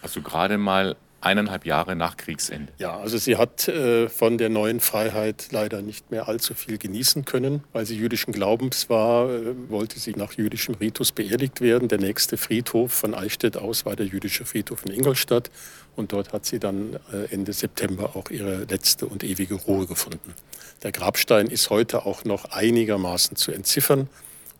Also 0.00 0.22
gerade 0.22 0.58
mal 0.58 0.96
eineinhalb 1.22 1.64
Jahre 1.64 1.96
nach 1.96 2.16
Kriegsende. 2.16 2.72
Ja, 2.78 2.98
also 2.98 3.16
sie 3.16 3.36
hat 3.36 3.68
äh, 3.68 4.08
von 4.08 4.38
der 4.38 4.48
neuen 4.48 4.80
Freiheit 4.80 5.48
leider 5.50 5.80
nicht 5.80 6.10
mehr 6.10 6.28
allzu 6.28 6.54
viel 6.54 6.78
genießen 6.78 7.24
können. 7.24 7.62
Weil 7.72 7.86
sie 7.86 7.96
jüdischen 7.96 8.32
Glaubens 8.32 8.90
war, 8.90 9.30
äh, 9.30 9.54
wollte 9.68 9.98
sie 9.98 10.12
nach 10.12 10.32
jüdischem 10.32 10.74
Ritus 10.74 11.12
beerdigt 11.12 11.60
werden. 11.60 11.88
Der 11.88 11.98
nächste 11.98 12.36
Friedhof 12.36 12.92
von 12.92 13.14
Eichstätt 13.14 13.56
aus 13.56 13.86
war 13.86 13.96
der 13.96 14.06
jüdische 14.06 14.44
Friedhof 14.44 14.84
in 14.84 14.92
Ingolstadt. 14.92 15.50
Und 15.94 16.12
dort 16.12 16.32
hat 16.32 16.44
sie 16.46 16.58
dann 16.58 16.98
äh, 17.12 17.32
Ende 17.32 17.52
September 17.52 18.16
auch 18.16 18.30
ihre 18.30 18.64
letzte 18.64 19.06
und 19.06 19.24
ewige 19.24 19.54
Ruhe 19.54 19.86
gefunden. 19.86 20.34
Der 20.82 20.90
Grabstein 20.90 21.46
ist 21.46 21.70
heute 21.70 22.04
auch 22.06 22.24
noch 22.24 22.46
einigermaßen 22.46 23.36
zu 23.36 23.52
entziffern 23.52 24.08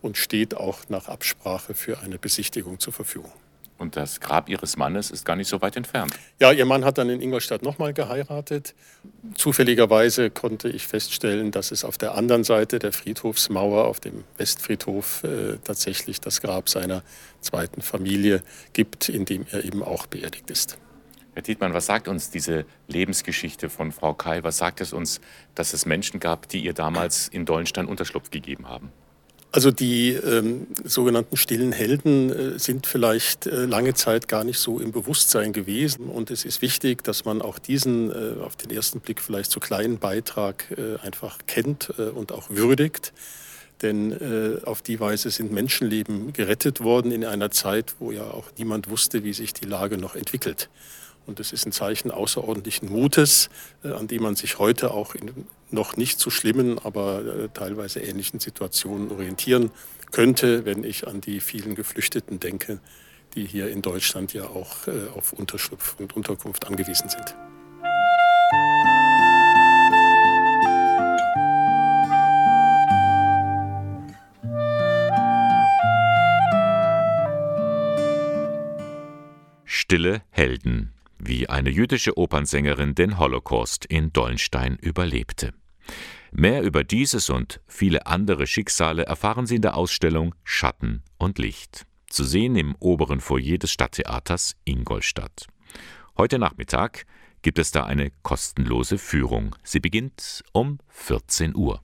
und 0.02 0.16
steht 0.16 0.54
auch 0.56 0.78
nach 0.88 1.08
Absprache 1.08 1.74
für 1.74 2.00
eine 2.00 2.18
Besichtigung 2.18 2.78
zur 2.78 2.92
Verfügung. 2.92 3.32
Und 3.82 3.96
das 3.96 4.20
Grab 4.20 4.48
ihres 4.48 4.76
Mannes 4.76 5.10
ist 5.10 5.24
gar 5.24 5.34
nicht 5.34 5.48
so 5.48 5.60
weit 5.60 5.76
entfernt. 5.76 6.14
Ja, 6.38 6.52
ihr 6.52 6.64
Mann 6.64 6.84
hat 6.84 6.98
dann 6.98 7.10
in 7.10 7.20
Ingolstadt 7.20 7.62
nochmal 7.62 7.92
geheiratet. 7.92 8.74
Zufälligerweise 9.34 10.30
konnte 10.30 10.68
ich 10.68 10.86
feststellen, 10.86 11.50
dass 11.50 11.72
es 11.72 11.84
auf 11.84 11.98
der 11.98 12.14
anderen 12.14 12.44
Seite 12.44 12.78
der 12.78 12.92
Friedhofsmauer, 12.92 13.86
auf 13.86 13.98
dem 13.98 14.22
Westfriedhof, 14.38 15.24
äh, 15.24 15.58
tatsächlich 15.64 16.20
das 16.20 16.40
Grab 16.40 16.68
seiner 16.68 17.02
zweiten 17.40 17.82
Familie 17.82 18.44
gibt, 18.72 19.08
in 19.08 19.24
dem 19.24 19.46
er 19.50 19.64
eben 19.64 19.82
auch 19.82 20.06
beerdigt 20.06 20.48
ist. 20.50 20.78
Herr 21.34 21.42
Dietmann, 21.42 21.74
was 21.74 21.86
sagt 21.86 22.06
uns 22.06 22.30
diese 22.30 22.66
Lebensgeschichte 22.86 23.68
von 23.68 23.90
Frau 23.90 24.14
Kai? 24.14 24.44
Was 24.44 24.58
sagt 24.58 24.80
es 24.80 24.92
uns, 24.92 25.20
dass 25.56 25.72
es 25.72 25.86
Menschen 25.86 26.20
gab, 26.20 26.48
die 26.48 26.62
ihr 26.62 26.72
damals 26.72 27.26
in 27.26 27.46
Dollenstein 27.46 27.86
Unterschlupf 27.86 28.30
gegeben 28.30 28.68
haben? 28.68 28.92
Also 29.54 29.70
die 29.70 30.12
ähm, 30.12 30.66
sogenannten 30.82 31.36
stillen 31.36 31.72
Helden 31.72 32.54
äh, 32.54 32.58
sind 32.58 32.86
vielleicht 32.86 33.46
äh, 33.46 33.66
lange 33.66 33.92
Zeit 33.92 34.26
gar 34.26 34.44
nicht 34.44 34.58
so 34.58 34.80
im 34.80 34.92
Bewusstsein 34.92 35.52
gewesen. 35.52 36.06
Und 36.06 36.30
es 36.30 36.46
ist 36.46 36.62
wichtig, 36.62 37.04
dass 37.04 37.26
man 37.26 37.42
auch 37.42 37.58
diesen 37.58 38.10
äh, 38.10 38.40
auf 38.40 38.56
den 38.56 38.70
ersten 38.70 39.00
Blick 39.00 39.20
vielleicht 39.20 39.50
so 39.50 39.60
kleinen 39.60 39.98
Beitrag 39.98 40.64
äh, 40.70 40.98
einfach 41.04 41.36
kennt 41.46 41.92
äh, 41.98 42.04
und 42.04 42.32
auch 42.32 42.48
würdigt. 42.48 43.12
Denn 43.82 44.12
äh, 44.12 44.64
auf 44.64 44.80
die 44.80 44.98
Weise 45.00 45.30
sind 45.30 45.52
Menschenleben 45.52 46.32
gerettet 46.32 46.80
worden 46.80 47.12
in 47.12 47.26
einer 47.26 47.50
Zeit, 47.50 47.96
wo 47.98 48.10
ja 48.10 48.24
auch 48.24 48.46
niemand 48.56 48.88
wusste, 48.88 49.22
wie 49.22 49.34
sich 49.34 49.52
die 49.52 49.66
Lage 49.66 49.98
noch 49.98 50.14
entwickelt. 50.14 50.70
Und 51.26 51.40
es 51.40 51.52
ist 51.52 51.66
ein 51.66 51.72
Zeichen 51.72 52.10
außerordentlichen 52.10 52.90
Mutes, 52.90 53.48
an 53.82 54.08
dem 54.08 54.22
man 54.22 54.36
sich 54.36 54.58
heute 54.58 54.92
auch 54.92 55.14
in 55.14 55.46
noch 55.72 55.96
nicht 55.96 56.18
zu 56.18 56.30
schlimmen, 56.30 56.78
aber 56.78 57.24
äh, 57.24 57.48
teilweise 57.52 58.00
ähnlichen 58.00 58.40
Situationen 58.40 59.10
orientieren 59.10 59.70
könnte, 60.10 60.64
wenn 60.64 60.84
ich 60.84 61.06
an 61.08 61.20
die 61.20 61.40
vielen 61.40 61.74
Geflüchteten 61.74 62.38
denke, 62.38 62.78
die 63.34 63.46
hier 63.46 63.70
in 63.70 63.80
Deutschland 63.82 64.34
ja 64.34 64.44
auch 64.44 64.86
äh, 64.86 65.08
auf 65.16 65.32
Unterschlupf 65.32 65.96
und 65.98 66.14
Unterkunft 66.14 66.66
angewiesen 66.66 67.08
sind. 67.08 67.34
Stille 79.64 80.22
Helden, 80.30 80.92
wie 81.22 81.48
eine 81.48 81.70
jüdische 81.70 82.18
Opernsängerin 82.18 82.94
den 82.94 83.18
Holocaust 83.18 83.84
in 83.86 84.12
Dollenstein 84.12 84.76
überlebte. 84.76 85.52
Mehr 86.32 86.62
über 86.62 86.82
dieses 86.82 87.30
und 87.30 87.60
viele 87.66 88.06
andere 88.06 88.46
Schicksale 88.46 89.04
erfahren 89.04 89.46
Sie 89.46 89.56
in 89.56 89.62
der 89.62 89.76
Ausstellung 89.76 90.34
Schatten 90.44 91.02
und 91.18 91.38
Licht, 91.38 91.86
zu 92.08 92.24
sehen 92.24 92.56
im 92.56 92.74
oberen 92.80 93.20
Foyer 93.20 93.58
des 93.58 93.70
Stadttheaters 93.70 94.56
Ingolstadt. 94.64 95.46
Heute 96.16 96.38
Nachmittag 96.38 97.06
gibt 97.42 97.58
es 97.58 97.70
da 97.70 97.84
eine 97.84 98.10
kostenlose 98.22 98.98
Führung. 98.98 99.54
Sie 99.62 99.80
beginnt 99.80 100.42
um 100.52 100.78
14 100.88 101.54
Uhr. 101.54 101.82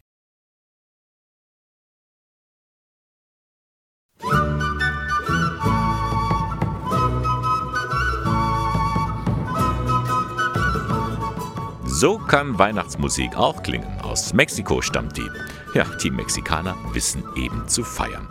So 12.01 12.17
kann 12.17 12.57
Weihnachtsmusik 12.61 13.35
auch 13.35 13.61
klingen. 13.65 14.01
Aus 14.03 14.33
Mexiko 14.33 14.81
stammt 14.81 15.17
die. 15.17 15.29
Ja, 15.75 15.85
die 16.01 16.13
Mexikaner 16.13 16.77
wissen 16.93 17.25
eben 17.35 17.67
zu 17.67 17.83
feiern. 17.83 18.29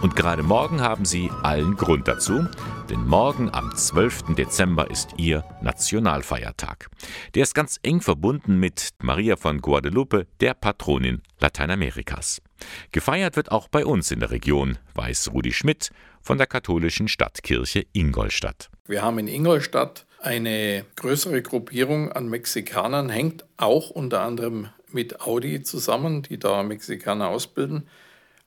Und 0.00 0.14
gerade 0.14 0.44
morgen 0.44 0.80
haben 0.80 1.04
sie 1.04 1.28
allen 1.42 1.74
Grund 1.74 2.06
dazu, 2.06 2.46
denn 2.88 3.04
morgen 3.04 3.50
am 3.52 3.74
12. 3.74 4.36
Dezember 4.36 4.88
ist 4.92 5.14
ihr 5.16 5.44
Nationalfeiertag. 5.60 6.86
Der 7.34 7.42
ist 7.42 7.52
ganz 7.52 7.80
eng 7.82 8.00
verbunden 8.00 8.60
mit 8.60 8.90
Maria 9.02 9.34
von 9.34 9.60
Guadalupe, 9.60 10.28
der 10.40 10.54
Patronin 10.54 11.20
Lateinamerikas. 11.40 12.40
Gefeiert 12.92 13.34
wird 13.34 13.50
auch 13.50 13.66
bei 13.66 13.84
uns 13.84 14.12
in 14.12 14.20
der 14.20 14.30
Region, 14.30 14.78
weiß 14.94 15.32
Rudi 15.32 15.52
Schmidt 15.52 15.90
von 16.22 16.38
der 16.38 16.46
katholischen 16.46 17.08
Stadtkirche 17.08 17.86
Ingolstadt. 17.92 18.70
Wir 18.86 19.02
haben 19.02 19.18
in 19.18 19.26
Ingolstadt 19.26 20.06
eine 20.22 20.84
größere 20.96 21.42
Gruppierung 21.42 22.12
an 22.12 22.28
Mexikanern 22.28 23.08
hängt 23.08 23.44
auch 23.56 23.90
unter 23.90 24.20
anderem 24.20 24.68
mit 24.92 25.20
Audi 25.20 25.62
zusammen, 25.62 26.22
die 26.22 26.38
da 26.38 26.62
Mexikaner 26.62 27.28
ausbilden. 27.28 27.88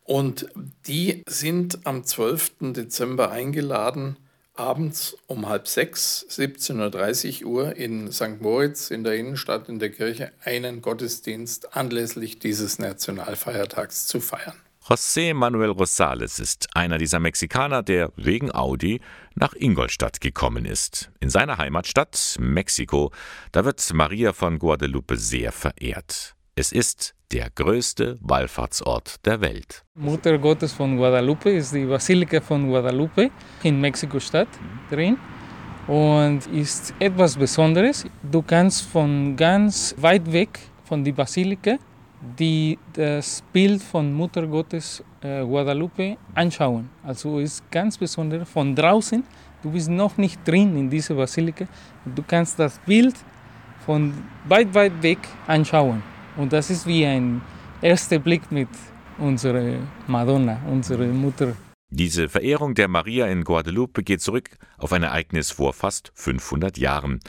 Und 0.03 0.47
die 0.87 1.23
sind 1.27 1.85
am 1.85 2.03
12. 2.03 2.73
Dezember 2.73 3.31
eingeladen, 3.31 4.17
abends 4.53 5.17
um 5.27 5.47
halb 5.49 5.67
sechs, 5.67 6.25
17.30 6.29 7.45
Uhr 7.45 7.75
in 7.75 8.11
St. 8.11 8.41
Moritz 8.41 8.91
in 8.91 9.03
der 9.03 9.15
Innenstadt 9.15 9.69
in 9.69 9.79
der 9.79 9.89
Kirche 9.89 10.31
einen 10.43 10.81
Gottesdienst 10.81 11.75
anlässlich 11.75 12.39
dieses 12.39 12.77
Nationalfeiertags 12.79 14.05
zu 14.05 14.19
feiern. 14.19 14.62
José 14.85 15.33
Manuel 15.33 15.69
Rosales 15.69 16.39
ist 16.39 16.67
einer 16.73 16.97
dieser 16.97 17.21
Mexikaner, 17.21 17.83
der 17.83 18.11
wegen 18.17 18.53
Audi 18.53 18.99
nach 19.33 19.53
Ingolstadt 19.53 20.19
gekommen 20.19 20.65
ist. 20.65 21.09
In 21.21 21.29
seiner 21.29 21.57
Heimatstadt 21.57 22.35
Mexiko, 22.37 23.11
da 23.53 23.63
wird 23.63 23.93
Maria 23.93 24.33
von 24.33 24.59
Guadalupe 24.59 25.15
sehr 25.15 25.53
verehrt. 25.53 26.35
Es 26.55 26.73
ist 26.73 27.15
der 27.31 27.49
größte 27.49 28.17
Wallfahrtsort 28.19 29.25
der 29.25 29.39
Welt. 29.39 29.85
Mutter 29.95 30.37
Gottes 30.37 30.73
von 30.73 30.97
Guadalupe 30.97 31.49
ist 31.51 31.73
die 31.73 31.85
Basilika 31.85 32.41
von 32.41 32.67
Guadalupe 32.67 33.31
in 33.63 33.79
Mexiko-Stadt 33.79 34.49
drin 34.89 35.15
und 35.87 36.45
ist 36.47 36.93
etwas 36.99 37.37
Besonderes. 37.37 38.05
Du 38.21 38.41
kannst 38.41 38.81
von 38.81 39.37
ganz 39.37 39.95
weit 39.97 40.29
weg 40.29 40.59
von 40.83 41.05
der 41.05 41.13
Basilika 41.13 41.77
die 42.39 42.77
das 42.93 43.43
Bild 43.51 43.81
von 43.81 44.13
Mutter 44.13 44.47
Gottes 44.47 45.03
äh, 45.21 45.43
Guadalupe 45.43 46.17
anschauen. 46.33 46.89
Also 47.03 47.39
ist 47.39 47.69
ganz 47.69 47.97
besonders 47.97 48.49
von 48.49 48.75
draußen. 48.75 49.23
Du 49.61 49.71
bist 49.71 49.89
noch 49.89 50.17
nicht 50.17 50.45
drin 50.47 50.77
in 50.77 50.89
dieser 50.89 51.15
Basilika. 51.15 51.65
Du 52.05 52.23
kannst 52.25 52.57
das 52.59 52.79
Bild 52.79 53.15
von 53.85 54.13
weit, 54.47 54.73
weit 54.73 55.03
weg 55.03 55.19
anschauen. 55.47 56.01
Und 56.37 56.53
das 56.53 56.69
ist 56.69 56.87
wie 56.87 57.05
ein 57.05 57.41
erster 57.81 58.19
Blick 58.19 58.51
mit 58.51 58.69
unserer 59.17 59.77
Madonna, 60.07 60.59
unserer 60.69 61.07
Mutter. 61.07 61.55
Diese 61.89 62.27
Verehrung 62.27 62.73
der 62.73 62.87
Maria 62.87 63.27
in 63.27 63.43
Guadalupe 63.43 64.01
geht 64.01 64.21
zurück 64.21 64.49
auf 64.77 64.93
ein 64.93 65.03
Ereignis 65.03 65.51
vor 65.51 65.73
fast 65.73 66.11
500 66.15 66.77
Jahren. 66.77 67.19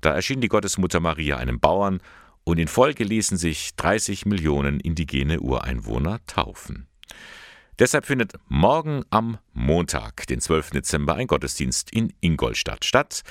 Da 0.00 0.12
erschien 0.12 0.40
die 0.40 0.48
Gottesmutter 0.48 1.00
Maria 1.00 1.38
einem 1.38 1.58
Bauern 1.58 2.00
und 2.46 2.58
in 2.58 2.68
Folge 2.68 3.04
ließen 3.04 3.36
sich 3.36 3.74
30 3.74 4.24
Millionen 4.24 4.78
indigene 4.78 5.40
Ureinwohner 5.40 6.20
taufen. 6.26 6.86
Deshalb 7.78 8.06
findet 8.06 8.34
morgen 8.48 9.04
am 9.10 9.38
Montag, 9.52 10.26
den 10.28 10.40
12. 10.40 10.70
Dezember, 10.70 11.16
ein 11.16 11.26
Gottesdienst 11.26 11.90
in 11.90 12.14
Ingolstadt 12.20 12.84
statt. 12.84 13.22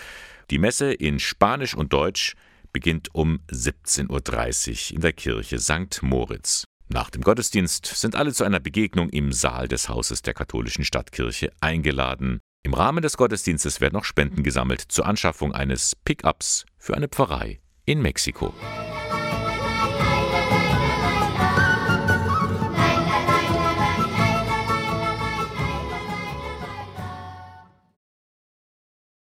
Die 0.52 0.60
Messe 0.60 0.94
in 0.94 1.20
Spanisch 1.20 1.74
und 1.74 1.94
Deutsch 1.94 2.36
beginnt 2.74 3.16
um 3.16 3.40
17.30 3.50 4.92
Uhr 4.92 4.96
in 4.96 5.02
der 5.02 5.14
Kirche 5.14 5.60
St. 5.60 6.04
Moritz. 6.04 6.66
Nach 6.90 7.10
dem 7.10 7.24
Gottesdienst 7.24 7.86
sind 7.86 8.16
alle 8.16 8.34
zu 8.34 8.44
einer 8.44 8.60
Begegnung 8.60 9.10
im 9.10 9.32
Saal 9.32 9.68
des 9.68 9.88
Hauses 9.90 10.22
der 10.22 10.36
katholischen 10.36 10.84
Stadtkirche 10.84 11.52
eingeladen. 11.62 12.42
Im 12.64 12.74
Rahmen 12.74 13.02
des 13.02 13.18
Gottesdienstes 13.18 13.80
werden 13.80 13.94
noch 13.94 14.04
Spenden 14.04 14.44
gesammelt 14.44 14.82
zur 14.82 15.06
Anschaffung 15.08 15.54
eines 15.54 15.96
Pickups 16.04 16.66
für 16.78 16.96
eine 16.96 17.08
Pfarrei 17.08 17.60
in 17.86 18.02
Mexiko. 18.02 18.54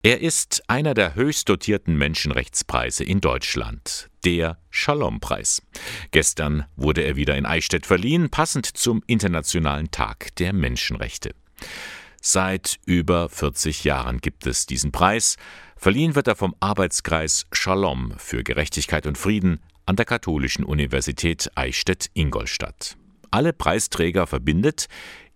Er 0.07 0.21
ist 0.21 0.63
einer 0.69 0.93
der 0.93 1.15
höchst 1.15 1.49
dotierten 1.49 1.97
Menschenrechtspreise 1.97 3.05
in 3.05 3.23
Deutschland, 3.23 4.11
der 4.23 4.59
Shalom-Preis. 4.69 5.63
Gestern 6.11 6.67
wurde 6.77 7.01
er 7.01 7.17
wieder 7.17 7.39
in 7.39 7.47
Eichstätt 7.47 7.87
verliehen, 7.87 8.29
passend 8.29 8.67
zum 8.67 9.03
Internationalen 9.07 9.91
Tag 9.91 10.37
der 10.37 10.53
Menschenrechte. 10.53 11.35
Seit 12.27 12.81
über 12.87 13.29
40 13.29 13.85
Jahren 13.85 14.19
gibt 14.19 14.47
es 14.47 14.65
diesen 14.65 14.93
Preis. 14.93 15.37
Verliehen 15.77 16.15
wird 16.15 16.27
er 16.27 16.37
vom 16.37 16.55
Arbeitskreis 16.59 17.45
Shalom 17.53 18.15
für 18.17 18.43
Gerechtigkeit 18.43 19.07
und 19.07 19.19
Frieden 19.19 19.61
an 19.85 19.97
der 19.97 20.07
Katholischen 20.07 20.65
Universität 20.65 21.51
Eichstätt-Ingolstadt. 21.55 22.97
Alle 23.31 23.53
Preisträger 23.53 24.27
verbindet 24.27 24.87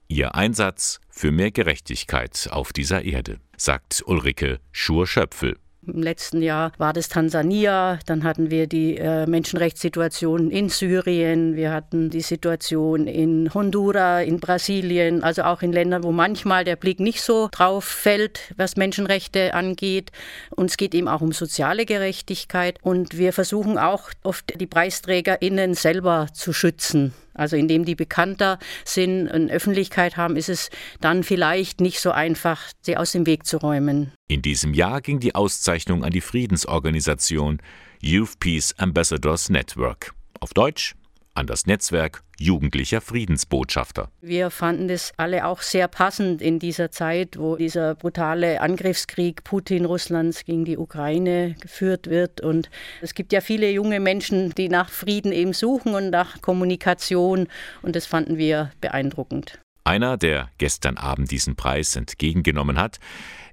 ihr 0.09 0.35
Einsatz 0.35 0.99
für 1.11 1.31
mehr 1.31 1.51
Gerechtigkeit 1.51 2.49
auf 2.51 2.73
dieser 2.73 3.03
Erde, 3.03 3.39
sagt 3.59 4.03
Ulrike 4.07 4.59
Schur-Schöpfel. 4.73 5.59
Im 5.93 6.03
letzten 6.03 6.43
Jahr 6.43 6.73
war 6.77 6.93
das 6.93 7.09
Tansania, 7.09 7.99
dann 8.07 8.23
hatten 8.23 8.51
wir 8.51 8.67
die 8.67 8.97
äh, 8.99 9.27
Menschenrechtssituation 9.27 10.51
in 10.51 10.69
Syrien, 10.69 11.57
wir 11.57 11.73
hatten 11.73 12.11
die 12.11 12.21
Situation 12.21 13.07
in 13.07 13.53
Honduras, 13.55 14.27
in 14.27 14.39
Brasilien, 14.39 15.23
also 15.23 15.43
auch 15.43 15.63
in 15.63 15.73
Ländern, 15.73 16.03
wo 16.03 16.13
manchmal 16.13 16.65
der 16.65 16.77
Blick 16.77 17.01
nicht 17.01 17.23
so 17.23 17.49
drauf 17.51 17.85
fällt, 17.85 18.53
was 18.57 18.77
Menschenrechte 18.77 19.55
angeht. 19.55 20.13
Und 20.51 20.71
es 20.71 20.77
geht 20.77 20.95
eben 20.95 21.09
auch 21.09 21.23
um 21.23 21.33
soziale 21.33 21.87
Gerechtigkeit. 21.87 22.79
Und 22.83 23.17
wir 23.17 23.33
versuchen 23.33 23.79
auch 23.79 24.11
oft 24.23 24.61
die 24.61 24.67
PreisträgerInnen 24.67 25.75
selber 25.75 26.29
zu 26.33 26.53
schützen. 26.53 27.15
Also 27.35 27.57
indem 27.57 27.85
die 27.85 27.95
bekannter 27.95 28.59
sind 28.85 29.29
und 29.29 29.51
Öffentlichkeit 29.51 30.17
haben, 30.17 30.37
ist 30.37 30.49
es 30.49 30.71
dann 31.01 31.23
vielleicht 31.23 31.81
nicht 31.81 32.01
so 32.01 32.11
einfach, 32.11 32.61
sie 32.83 32.97
aus 32.97 33.13
dem 33.13 33.27
Weg 33.27 33.47
zu 33.47 33.59
räumen. 33.59 34.13
In 34.31 34.43
diesem 34.43 34.75
Jahr 34.75 35.01
ging 35.01 35.21
die 35.21 35.35
Auszeichnung 35.35 36.05
an 36.05 36.11
die 36.11 36.21
Friedensorganisation 36.21 37.63
Youth 38.03 38.39
Peace 38.39 38.75
Ambassadors 38.77 39.49
Network. 39.49 40.13
Auf 40.39 40.53
Deutsch 40.53 40.95
an 41.33 41.47
das 41.47 41.65
Netzwerk 41.65 42.23
jugendlicher 42.39 43.01
Friedensbotschafter. 43.01 44.11
Wir 44.21 44.51
fanden 44.51 44.89
das 44.89 45.13
alle 45.17 45.47
auch 45.47 45.63
sehr 45.63 45.89
passend 45.89 46.43
in 46.43 46.59
dieser 46.59 46.91
Zeit, 46.91 47.39
wo 47.39 47.57
dieser 47.57 47.95
brutale 47.95 48.61
Angriffskrieg 48.61 49.45
Putin 49.45 49.87
Russlands 49.87 50.45
gegen 50.45 50.67
die 50.67 50.77
Ukraine 50.77 51.57
geführt 51.61 52.11
wird. 52.11 52.43
Und 52.43 52.69
es 53.01 53.15
gibt 53.15 53.33
ja 53.33 53.41
viele 53.41 53.71
junge 53.71 53.99
Menschen, 53.99 54.55
die 54.55 54.69
nach 54.69 54.91
Frieden 54.91 55.33
eben 55.33 55.55
suchen 55.55 55.95
und 55.95 56.11
nach 56.11 56.43
Kommunikation. 56.43 57.49
Und 57.81 57.97
das 57.97 58.05
fanden 58.05 58.37
wir 58.37 58.73
beeindruckend. 58.83 59.59
Einer, 59.89 60.19
der 60.19 60.51
gestern 60.59 60.99
Abend 60.99 61.31
diesen 61.31 61.57
Preis 61.57 61.97
entgegengenommen 61.97 62.79
hat, 62.79 63.01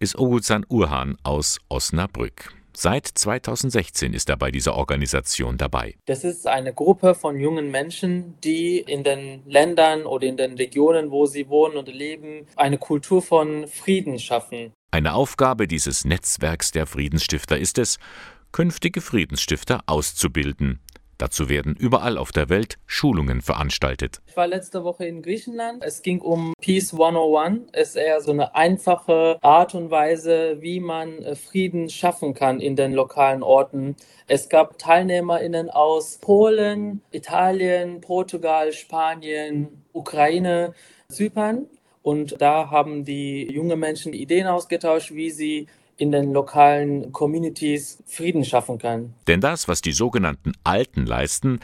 ist 0.01 0.19
Oguzan 0.19 0.65
Urhan 0.67 1.15
aus 1.23 1.59
Osnabrück. 1.69 2.53
Seit 2.75 3.07
2016 3.07 4.13
ist 4.13 4.29
er 4.29 4.35
bei 4.35 4.51
dieser 4.51 4.75
Organisation 4.75 5.55
dabei. 5.55 5.95
Das 6.07 6.25
ist 6.25 6.45
eine 6.45 6.73
Gruppe 6.73 7.15
von 7.15 7.39
jungen 7.39 7.71
Menschen, 7.71 8.37
die 8.43 8.79
in 8.79 9.05
den 9.05 9.43
Ländern 9.45 10.05
oder 10.05 10.27
in 10.27 10.35
den 10.35 10.55
Regionen, 10.55 11.09
wo 11.09 11.25
sie 11.25 11.47
wohnen 11.47 11.77
und 11.77 11.87
leben, 11.87 12.45
eine 12.57 12.79
Kultur 12.79 13.21
von 13.21 13.65
Frieden 13.69 14.19
schaffen. 14.19 14.73
Eine 14.91 15.13
Aufgabe 15.13 15.69
dieses 15.69 16.03
Netzwerks 16.03 16.71
der 16.71 16.85
Friedensstifter 16.85 17.57
ist 17.57 17.77
es, 17.77 17.97
künftige 18.51 18.99
Friedensstifter 18.99 19.83
auszubilden. 19.85 20.81
Dazu 21.17 21.47
werden 21.47 21.75
überall 21.79 22.17
auf 22.17 22.31
der 22.31 22.49
Welt 22.49 22.77
Schulungen 22.85 23.41
veranstaltet. 23.41 24.21
Ich 24.27 24.35
war 24.35 24.47
letzte 24.47 24.83
Woche 24.83 25.05
in 25.05 25.21
Griechenland. 25.21 25.83
Es 25.83 26.01
ging 26.01 26.19
um 26.19 26.53
Peace 26.61 26.91
101. 26.91 27.69
Es 27.71 27.89
ist 27.89 27.95
eher 27.95 28.19
so 28.19 28.31
eine 28.31 28.53
einfache 28.53 29.37
Art 29.41 29.75
und 29.75 29.91
Weise, 29.91 30.57
wie 30.59 30.79
man 30.79 31.19
äh, 31.19 31.35
Frieden 31.35 31.89
schaffen 31.89 32.33
kann 32.33 32.59
in 32.59 32.75
den 32.75 32.93
lokalen 32.93 33.43
Orten. 33.43 33.95
Es 34.27 34.49
gab 34.49 34.77
TeilnehmerInnen 34.77 35.69
aus 35.69 36.17
Polen, 36.17 37.01
Italien, 37.11 38.01
Portugal, 38.01 38.73
Spanien, 38.73 39.85
Ukraine, 39.93 40.73
Zypern. 41.09 41.67
Und 42.01 42.39
da 42.39 42.69
haben 42.69 43.05
die 43.05 43.51
jungen 43.51 43.79
Menschen 43.79 44.13
Ideen 44.13 44.47
ausgetauscht, 44.47 45.13
wie 45.13 45.31
sie 45.31 45.67
in 45.97 46.11
den 46.11 46.33
lokalen 46.33 47.11
Communities 47.11 48.03
Frieden 48.05 48.43
schaffen 48.43 48.77
kann. 48.77 49.13
Denn 49.27 49.41
das, 49.41 49.67
was 49.67 49.81
die 49.81 49.93
sogenannten 49.93 50.53
Alten 50.63 51.05
leisten, 51.05 51.59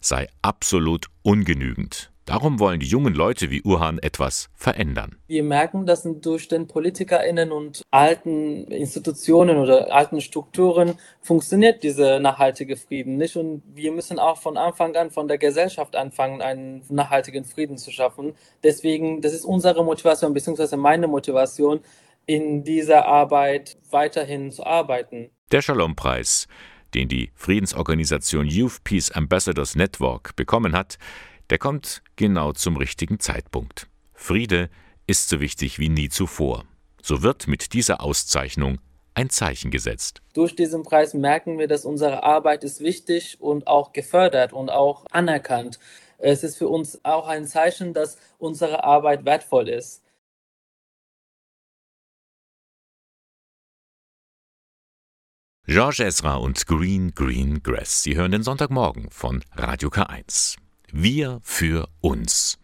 sei 0.00 0.28
absolut 0.42 1.06
ungenügend. 1.22 2.10
Darum 2.26 2.58
wollen 2.58 2.80
die 2.80 2.86
jungen 2.86 3.14
Leute 3.14 3.52
wie 3.52 3.62
Urhan 3.62 4.00
etwas 4.00 4.48
verändern. 4.56 5.16
Wir 5.28 5.44
merken, 5.44 5.86
dass 5.86 6.02
durch 6.02 6.48
den 6.48 6.66
PolitikerInnen 6.66 7.52
und 7.52 7.82
alten 7.92 8.64
Institutionen 8.64 9.58
oder 9.58 9.94
alten 9.94 10.20
Strukturen 10.20 10.98
funktioniert 11.20 11.84
dieser 11.84 12.18
nachhaltige 12.18 12.76
Frieden 12.76 13.16
nicht. 13.16 13.36
Und 13.36 13.62
wir 13.72 13.92
müssen 13.92 14.18
auch 14.18 14.38
von 14.38 14.56
Anfang 14.56 14.96
an 14.96 15.12
von 15.12 15.28
der 15.28 15.38
Gesellschaft 15.38 15.94
anfangen, 15.94 16.42
einen 16.42 16.82
nachhaltigen 16.88 17.44
Frieden 17.44 17.78
zu 17.78 17.92
schaffen. 17.92 18.34
Deswegen, 18.64 19.20
das 19.20 19.32
ist 19.32 19.44
unsere 19.44 19.84
Motivation, 19.84 20.34
beziehungsweise 20.34 20.76
meine 20.76 21.06
Motivation, 21.06 21.78
in 22.26 22.64
dieser 22.64 23.06
Arbeit 23.06 23.78
weiterhin 23.90 24.50
zu 24.50 24.64
arbeiten. 24.66 25.30
Der 25.52 25.62
Shalom-Preis, 25.62 26.48
den 26.94 27.08
die 27.08 27.30
Friedensorganisation 27.34 28.46
Youth 28.46 28.82
Peace 28.84 29.10
Ambassadors 29.12 29.76
Network 29.76 30.34
bekommen 30.36 30.74
hat, 30.74 30.98
der 31.50 31.58
kommt 31.58 32.02
genau 32.16 32.52
zum 32.52 32.76
richtigen 32.76 33.20
Zeitpunkt. 33.20 33.88
Friede 34.12 34.68
ist 35.06 35.28
so 35.28 35.40
wichtig 35.40 35.78
wie 35.78 35.88
nie 35.88 36.08
zuvor. 36.08 36.64
So 37.00 37.22
wird 37.22 37.46
mit 37.46 37.72
dieser 37.72 38.00
Auszeichnung 38.00 38.78
ein 39.14 39.30
Zeichen 39.30 39.70
gesetzt. 39.70 40.20
Durch 40.34 40.56
diesen 40.56 40.82
Preis 40.82 41.14
merken 41.14 41.58
wir, 41.58 41.68
dass 41.68 41.84
unsere 41.84 42.24
Arbeit 42.24 42.64
ist 42.64 42.80
wichtig 42.80 43.40
und 43.40 43.66
auch 43.66 43.92
gefördert 43.92 44.52
und 44.52 44.68
auch 44.68 45.06
anerkannt. 45.10 45.78
Es 46.18 46.42
ist 46.42 46.56
für 46.56 46.68
uns 46.68 47.00
auch 47.04 47.28
ein 47.28 47.46
Zeichen, 47.46 47.94
dass 47.94 48.18
unsere 48.38 48.84
Arbeit 48.84 49.24
wertvoll 49.24 49.68
ist. 49.68 50.02
George 55.68 56.04
Ezra 56.04 56.36
und 56.36 56.64
Green 56.68 57.12
Green 57.12 57.60
Grass. 57.60 58.04
Sie 58.04 58.14
hören 58.14 58.30
den 58.30 58.44
Sonntagmorgen 58.44 59.10
von 59.10 59.42
Radio 59.56 59.88
K1. 59.88 60.58
Wir 60.92 61.40
für 61.42 61.88
uns. 62.00 62.60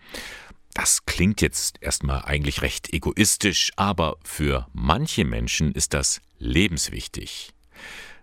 Das 0.75 1.05
klingt 1.05 1.41
jetzt 1.41 1.79
erstmal 1.81 2.23
eigentlich 2.23 2.63
recht 2.63 2.93
egoistisch, 2.95 3.73
aber 3.75 4.19
für 4.23 4.69
manche 4.73 5.25
Menschen 5.25 5.73
ist 5.73 5.95
das 5.95 6.21
lebenswichtig. 6.39 7.51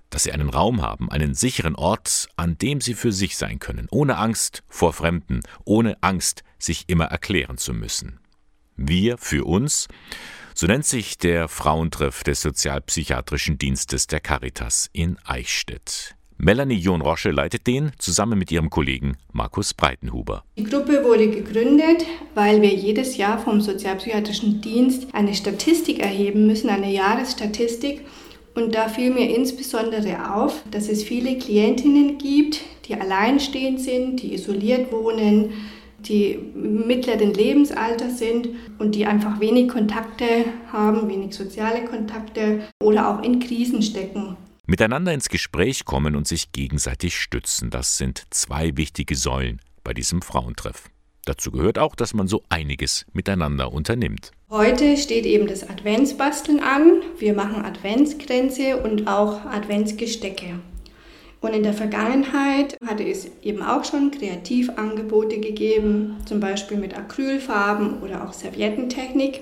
Dass 0.09 0.23
sie 0.23 0.31
einen 0.31 0.49
Raum 0.49 0.81
haben, 0.81 1.11
einen 1.11 1.33
sicheren 1.33 1.75
Ort, 1.75 2.29
an 2.37 2.57
dem 2.57 2.79
sie 2.79 2.93
für 2.93 3.11
sich 3.11 3.35
sein 3.35 3.59
können, 3.59 3.87
ohne 3.91 4.15
Angst 4.15 4.63
vor 4.69 4.93
Fremden, 4.93 5.41
ohne 5.65 5.97
Angst, 5.99 6.45
sich 6.57 6.85
immer 6.87 7.05
erklären 7.07 7.57
zu 7.57 7.73
müssen. 7.73 8.21
Wir 8.77 9.17
für 9.17 9.45
uns 9.45 9.89
so 10.59 10.67
nennt 10.67 10.85
sich 10.85 11.17
der 11.17 11.47
Frauentreff 11.47 12.21
des 12.25 12.41
Sozialpsychiatrischen 12.41 13.57
Dienstes 13.57 14.07
der 14.07 14.19
Caritas 14.19 14.89
in 14.91 15.15
Eichstätt. 15.23 16.15
Melanie 16.37 16.75
John-Rosche 16.75 17.31
leitet 17.31 17.65
den 17.65 17.93
zusammen 17.97 18.37
mit 18.37 18.51
ihrem 18.51 18.69
Kollegen 18.69 19.15
Markus 19.31 19.73
Breitenhuber. 19.73 20.43
Die 20.57 20.65
Gruppe 20.65 21.05
wurde 21.05 21.29
gegründet, 21.29 22.05
weil 22.35 22.61
wir 22.61 22.73
jedes 22.73 23.15
Jahr 23.15 23.39
vom 23.39 23.61
Sozialpsychiatrischen 23.61 24.59
Dienst 24.59 25.07
eine 25.13 25.33
Statistik 25.33 25.99
erheben 25.99 26.45
müssen, 26.45 26.69
eine 26.69 26.91
Jahresstatistik. 26.91 28.01
Und 28.53 28.75
da 28.75 28.89
fiel 28.89 29.13
mir 29.13 29.33
insbesondere 29.33 30.35
auf, 30.35 30.61
dass 30.71 30.89
es 30.89 31.03
viele 31.03 31.37
Klientinnen 31.37 32.17
gibt, 32.17 32.59
die 32.85 32.95
alleinstehend 32.95 33.79
sind, 33.79 34.21
die 34.21 34.33
isoliert 34.33 34.91
wohnen, 34.91 35.53
die 36.07 36.37
mittleren 36.55 37.33
Lebensalters 37.33 38.19
sind 38.19 38.49
und 38.77 38.95
die 38.95 39.05
einfach 39.05 39.39
wenig 39.39 39.69
Kontakte 39.69 40.45
haben, 40.71 41.07
wenig 41.09 41.35
soziale 41.35 41.85
Kontakte 41.85 42.61
oder 42.81 43.09
auch 43.09 43.23
in 43.23 43.39
Krisen 43.39 43.81
stecken. 43.81 44.37
Miteinander 44.65 45.13
ins 45.13 45.29
Gespräch 45.29 45.85
kommen 45.85 46.15
und 46.15 46.27
sich 46.27 46.51
gegenseitig 46.51 47.17
stützen, 47.17 47.71
das 47.71 47.97
sind 47.97 48.23
zwei 48.29 48.77
wichtige 48.77 49.15
Säulen 49.15 49.61
bei 49.83 49.93
diesem 49.93 50.21
Frauentreff. 50.21 50.89
Dazu 51.25 51.51
gehört 51.51 51.77
auch, 51.77 51.95
dass 51.95 52.13
man 52.13 52.27
so 52.27 52.43
einiges 52.49 53.05
miteinander 53.13 53.71
unternimmt. 53.71 54.31
Heute 54.49 54.97
steht 54.97 55.25
eben 55.25 55.47
das 55.47 55.69
Adventsbasteln 55.69 56.59
an. 56.59 57.01
Wir 57.17 57.33
machen 57.33 57.63
Adventskränze 57.63 58.77
und 58.77 59.07
auch 59.07 59.45
Adventsgestecke. 59.45 60.59
Und 61.41 61.53
in 61.53 61.63
der 61.63 61.73
Vergangenheit 61.73 62.77
hatte 62.85 63.03
es 63.03 63.29
eben 63.41 63.61
auch 63.61 63.85
schon 63.85 64.11
Kreativangebote 64.11 65.39
gegeben, 65.39 66.17
zum 66.25 66.39
Beispiel 66.39 66.77
mit 66.77 66.97
Acrylfarben 66.97 68.01
oder 68.01 68.27
auch 68.27 68.33
Serviettentechnik. 68.33 69.41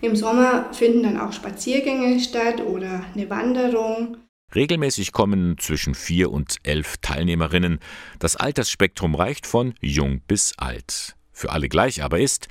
Im 0.00 0.16
Sommer 0.16 0.72
finden 0.72 1.04
dann 1.04 1.20
auch 1.20 1.32
Spaziergänge 1.32 2.18
statt 2.20 2.60
oder 2.60 3.04
eine 3.14 3.30
Wanderung. 3.30 4.16
Regelmäßig 4.54 5.12
kommen 5.12 5.58
zwischen 5.58 5.94
vier 5.94 6.32
und 6.32 6.56
elf 6.62 6.96
Teilnehmerinnen. 7.02 7.78
Das 8.18 8.34
Altersspektrum 8.34 9.14
reicht 9.14 9.46
von 9.46 9.74
jung 9.80 10.20
bis 10.26 10.54
alt. 10.56 11.14
Für 11.32 11.50
alle 11.50 11.68
gleich 11.68 12.02
aber 12.02 12.18
ist, 12.18 12.48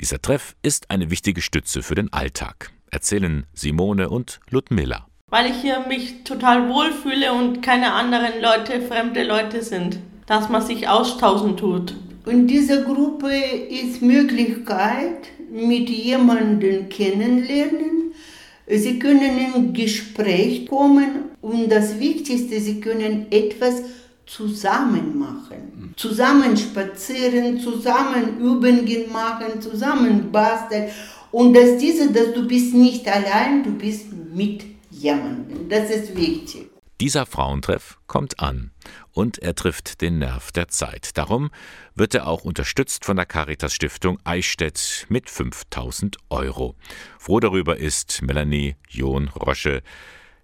dieser 0.00 0.22
Treff 0.22 0.54
ist 0.62 0.90
eine 0.90 1.10
wichtige 1.10 1.42
Stütze 1.42 1.82
für 1.82 1.94
den 1.94 2.12
Alltag, 2.12 2.70
erzählen 2.90 3.46
Simone 3.52 4.08
und 4.08 4.40
Ludmilla 4.48 5.09
weil 5.30 5.50
ich 5.50 5.56
hier 5.62 5.84
mich 5.88 6.24
total 6.24 6.68
wohlfühle 6.68 7.32
und 7.32 7.62
keine 7.62 7.92
anderen 7.92 8.42
Leute, 8.42 8.82
fremde 8.82 9.22
Leute 9.22 9.62
sind, 9.62 9.98
dass 10.26 10.48
man 10.48 10.62
sich 10.62 10.88
austauschen 10.88 11.56
tut. 11.56 11.94
In 12.26 12.46
dieser 12.46 12.82
Gruppe 12.82 13.32
ist 13.32 14.02
Möglichkeit, 14.02 15.28
mit 15.50 15.88
jemandem 15.88 16.88
kennenlernen, 16.88 18.12
sie 18.68 18.98
können 18.98 19.38
in 19.54 19.72
Gespräch 19.72 20.66
kommen 20.66 21.30
und 21.40 21.70
das 21.70 21.98
Wichtigste, 21.98 22.60
sie 22.60 22.80
können 22.80 23.26
etwas 23.30 23.82
zusammen 24.26 25.18
machen. 25.18 25.94
Zusammen 25.96 26.56
spazieren, 26.56 27.58
zusammen 27.58 28.38
Übungen 28.38 29.12
machen, 29.12 29.60
zusammen 29.60 30.30
basteln. 30.30 30.88
Und 31.32 31.54
dass 31.54 31.78
diese, 31.78 32.12
dass 32.12 32.32
du 32.32 32.46
bist 32.46 32.74
nicht 32.74 33.08
allein, 33.08 33.64
du 33.64 33.72
bist 33.72 34.06
mit 34.32 34.62
jemandem. 35.02 35.68
Das 35.68 35.90
ist 35.90 36.16
wichtig. 36.16 36.70
Dieser 37.00 37.24
Frauentreff 37.24 37.98
kommt 38.06 38.40
an 38.40 38.72
und 39.12 39.38
er 39.38 39.54
trifft 39.54 40.02
den 40.02 40.18
Nerv 40.18 40.52
der 40.52 40.68
Zeit. 40.68 41.16
Darum 41.16 41.50
wird 41.94 42.14
er 42.14 42.26
auch 42.26 42.44
unterstützt 42.44 43.06
von 43.06 43.16
der 43.16 43.24
Caritas 43.24 43.72
Stiftung 43.72 44.18
Eichstätt 44.24 45.06
mit 45.08 45.30
5000 45.30 46.18
Euro. 46.28 46.74
Froh 47.18 47.40
darüber 47.40 47.78
ist 47.78 48.20
Melanie 48.20 48.76
John 48.86 49.28
Rosche, 49.28 49.82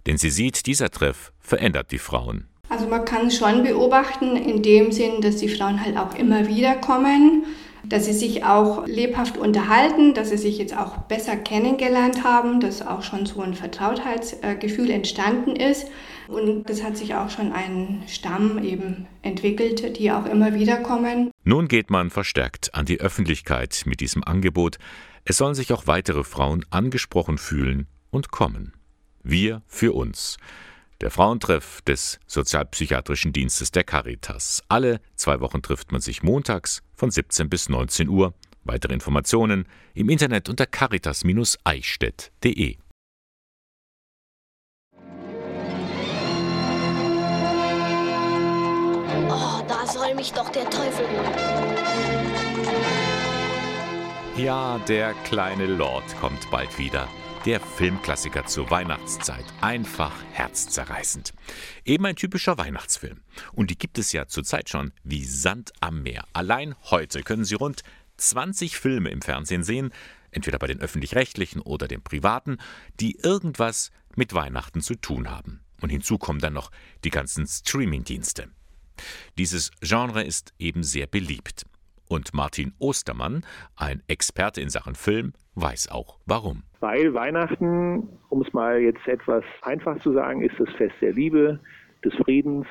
denn 0.07 0.17
sie 0.17 0.31
sieht, 0.31 0.65
dieser 0.65 0.89
Treff 0.89 1.31
verändert 1.39 1.91
die 1.91 1.99
Frauen. 1.99 2.47
Also 2.69 2.87
man 2.87 3.05
kann 3.05 3.29
schon 3.29 3.63
beobachten 3.63 4.35
in 4.35 4.63
dem 4.63 4.91
Sinn, 4.91 5.21
dass 5.21 5.35
die 5.35 5.49
Frauen 5.49 5.85
halt 5.85 5.95
auch 5.95 6.15
immer 6.15 6.47
wieder 6.47 6.75
kommen 6.77 7.45
dass 7.83 8.05
sie 8.05 8.13
sich 8.13 8.43
auch 8.43 8.85
lebhaft 8.85 9.37
unterhalten, 9.37 10.13
dass 10.13 10.29
sie 10.29 10.37
sich 10.37 10.57
jetzt 10.57 10.75
auch 10.77 10.97
besser 10.97 11.35
kennengelernt 11.35 12.23
haben, 12.23 12.59
dass 12.59 12.85
auch 12.85 13.03
schon 13.03 13.25
so 13.25 13.41
ein 13.41 13.53
Vertrautheitsgefühl 13.53 14.89
entstanden 14.89 15.55
ist. 15.55 15.87
Und 16.27 16.69
es 16.69 16.83
hat 16.83 16.97
sich 16.97 17.15
auch 17.15 17.29
schon 17.29 17.53
ein 17.53 18.03
Stamm 18.07 18.61
eben 18.63 19.07
entwickelt, 19.21 19.97
die 19.97 20.11
auch 20.11 20.25
immer 20.25 20.53
wieder 20.53 20.77
kommen. 20.77 21.31
Nun 21.43 21.67
geht 21.67 21.89
man 21.89 22.09
verstärkt 22.09 22.75
an 22.75 22.85
die 22.85 22.99
Öffentlichkeit 22.99 23.83
mit 23.85 24.01
diesem 24.01 24.23
Angebot. 24.23 24.77
Es 25.23 25.37
sollen 25.37 25.55
sich 25.55 25.71
auch 25.71 25.87
weitere 25.87 26.23
Frauen 26.23 26.65
angesprochen 26.69 27.37
fühlen 27.37 27.87
und 28.11 28.31
kommen. 28.31 28.73
Wir 29.23 29.61
für 29.67 29.93
uns 29.93 30.37
der 31.01 31.11
Frauentreff 31.11 31.81
des 31.81 32.19
Sozialpsychiatrischen 32.27 33.33
Dienstes 33.33 33.71
der 33.71 33.83
Caritas. 33.83 34.63
Alle 34.67 35.01
zwei 35.15 35.39
Wochen 35.39 35.61
trifft 35.61 35.91
man 35.91 36.01
sich 36.01 36.23
montags 36.23 36.81
von 36.95 37.11
17 37.11 37.49
bis 37.49 37.69
19 37.69 38.09
Uhr. 38.09 38.33
Weitere 38.63 38.93
Informationen 38.93 39.67
im 39.93 40.09
Internet 40.09 40.49
unter 40.49 40.65
caritas-eichstätt.de. 40.65 42.77
Oh, 49.29 49.61
da 49.67 49.85
soll 49.87 50.15
mich 50.15 50.31
doch 50.33 50.49
der 50.49 50.69
Teufel 50.69 51.07
holen. 51.07 51.33
Ja, 54.37 54.79
der 54.87 55.13
kleine 55.23 55.65
Lord 55.65 56.15
kommt 56.19 56.51
bald 56.51 56.77
wieder. 56.77 57.07
Der 57.45 57.61
Filmklassiker 57.61 58.45
zur 58.45 58.69
Weihnachtszeit. 58.69 59.45
Einfach 59.61 60.13
herzzerreißend. 60.33 61.33
Eben 61.85 62.05
ein 62.05 62.15
typischer 62.15 62.57
Weihnachtsfilm. 62.57 63.21
Und 63.53 63.69
die 63.69 63.77
gibt 63.77 63.97
es 63.97 64.11
ja 64.11 64.27
zurzeit 64.27 64.69
schon 64.69 64.91
wie 65.03 65.23
Sand 65.23 65.71
am 65.79 66.03
Meer. 66.03 66.25
Allein 66.33 66.75
heute 66.89 67.23
können 67.23 67.45
Sie 67.45 67.55
rund 67.55 67.83
20 68.17 68.77
Filme 68.77 69.09
im 69.09 69.21
Fernsehen 69.21 69.63
sehen, 69.63 69.91
entweder 70.31 70.59
bei 70.59 70.67
den 70.67 70.81
öffentlich-rechtlichen 70.81 71.61
oder 71.61 71.87
den 71.87 72.01
privaten, 72.01 72.57
die 72.99 73.17
irgendwas 73.21 73.91
mit 74.15 74.33
Weihnachten 74.33 74.81
zu 74.81 74.95
tun 74.95 75.29
haben. 75.29 75.61
Und 75.79 75.89
hinzu 75.89 76.17
kommen 76.17 76.39
dann 76.39 76.53
noch 76.53 76.71
die 77.05 77.11
ganzen 77.11 77.47
Streaming-Dienste. 77.47 78.49
Dieses 79.37 79.71
Genre 79.81 80.23
ist 80.23 80.53
eben 80.59 80.83
sehr 80.83 81.07
beliebt. 81.07 81.65
Und 82.09 82.33
Martin 82.33 82.73
Ostermann, 82.79 83.45
ein 83.75 84.01
Experte 84.07 84.61
in 84.61 84.69
Sachen 84.69 84.95
Film, 84.95 85.33
weiß 85.55 85.89
auch 85.89 86.19
warum. 86.25 86.63
Weil 86.79 87.13
Weihnachten, 87.13 88.07
um 88.29 88.41
es 88.41 88.53
mal 88.53 88.79
jetzt 88.79 89.07
etwas 89.07 89.43
einfach 89.61 89.99
zu 90.01 90.13
sagen, 90.13 90.41
ist 90.43 90.59
das 90.59 90.69
Fest 90.75 90.95
der 91.01 91.13
Liebe, 91.13 91.59
des 92.03 92.13
Friedens, 92.15 92.67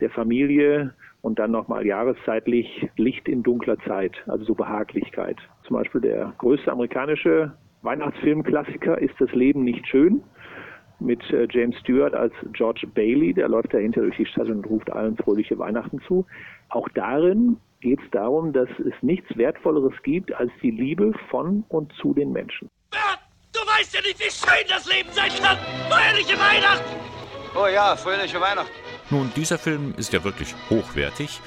der 0.00 0.10
Familie 0.10 0.94
und 1.22 1.38
dann 1.38 1.50
nochmal 1.50 1.86
jahreszeitlich 1.86 2.88
Licht 2.96 3.28
in 3.28 3.42
dunkler 3.42 3.78
Zeit, 3.80 4.12
also 4.26 4.44
so 4.44 4.54
Behaglichkeit. 4.54 5.36
Zum 5.66 5.76
Beispiel 5.76 6.00
der 6.00 6.34
größte 6.38 6.70
amerikanische 6.70 7.52
Weihnachtsfilmklassiker 7.82 8.98
ist 8.98 9.14
Das 9.18 9.32
Leben 9.32 9.64
nicht 9.64 9.86
schön 9.86 10.22
mit 11.00 11.22
äh, 11.30 11.46
James 11.50 11.76
Stewart 11.78 12.14
als 12.14 12.32
George 12.52 12.86
Bailey, 12.86 13.32
der 13.32 13.48
läuft 13.48 13.72
dahinter 13.72 14.00
durch 14.02 14.16
die 14.16 14.26
Stadt 14.26 14.48
und 14.48 14.66
ruft 14.66 14.90
allen 14.90 15.16
fröhliche 15.16 15.58
Weihnachten 15.58 16.00
zu. 16.06 16.26
Auch 16.70 16.88
darin 16.90 17.56
geht 17.80 18.00
es 18.00 18.10
darum, 18.10 18.52
dass 18.52 18.68
es 18.80 18.94
nichts 19.02 19.36
Wertvolleres 19.36 19.94
gibt 20.02 20.32
als 20.32 20.50
die 20.62 20.72
Liebe 20.72 21.12
von 21.30 21.64
und 21.68 21.92
zu 21.94 22.14
den 22.14 22.32
Menschen. 22.32 22.68
Bert, 22.90 23.20
du 23.52 23.60
weißt 23.60 23.94
ja 23.94 23.97
nicht, 24.08 24.20
wie 24.20 24.30
schön 24.30 24.66
das 24.68 24.86
Leben 24.86 25.12
sein 25.12 25.30
kann. 25.40 25.58
Fröhliche 25.88 26.38
Weihnachten! 26.38 26.96
Oh 27.54 27.66
ja, 27.66 27.96
fröhliche 27.96 28.40
Weihnachten. 28.40 28.70
Nun, 29.10 29.32
dieser 29.34 29.58
Film 29.58 29.94
ist 29.96 30.12
ja 30.12 30.22
wirklich 30.24 30.54
hochwertig. 30.70 31.40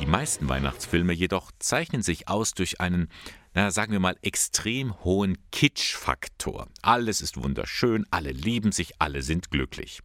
Die 0.00 0.06
meisten 0.06 0.48
Weihnachtsfilme 0.48 1.12
jedoch 1.12 1.50
zeichnen 1.58 2.02
sich 2.02 2.28
aus 2.28 2.54
durch 2.54 2.80
einen, 2.80 3.08
na, 3.54 3.70
sagen 3.70 3.92
wir 3.92 4.00
mal, 4.00 4.16
extrem 4.22 4.98
hohen 5.04 5.36
Kitsch-Faktor. 5.50 6.68
Alles 6.82 7.20
ist 7.20 7.42
wunderschön, 7.42 8.06
alle 8.10 8.30
lieben 8.30 8.72
sich, 8.72 8.94
alle 9.00 9.22
sind 9.22 9.50
glücklich. 9.50 10.00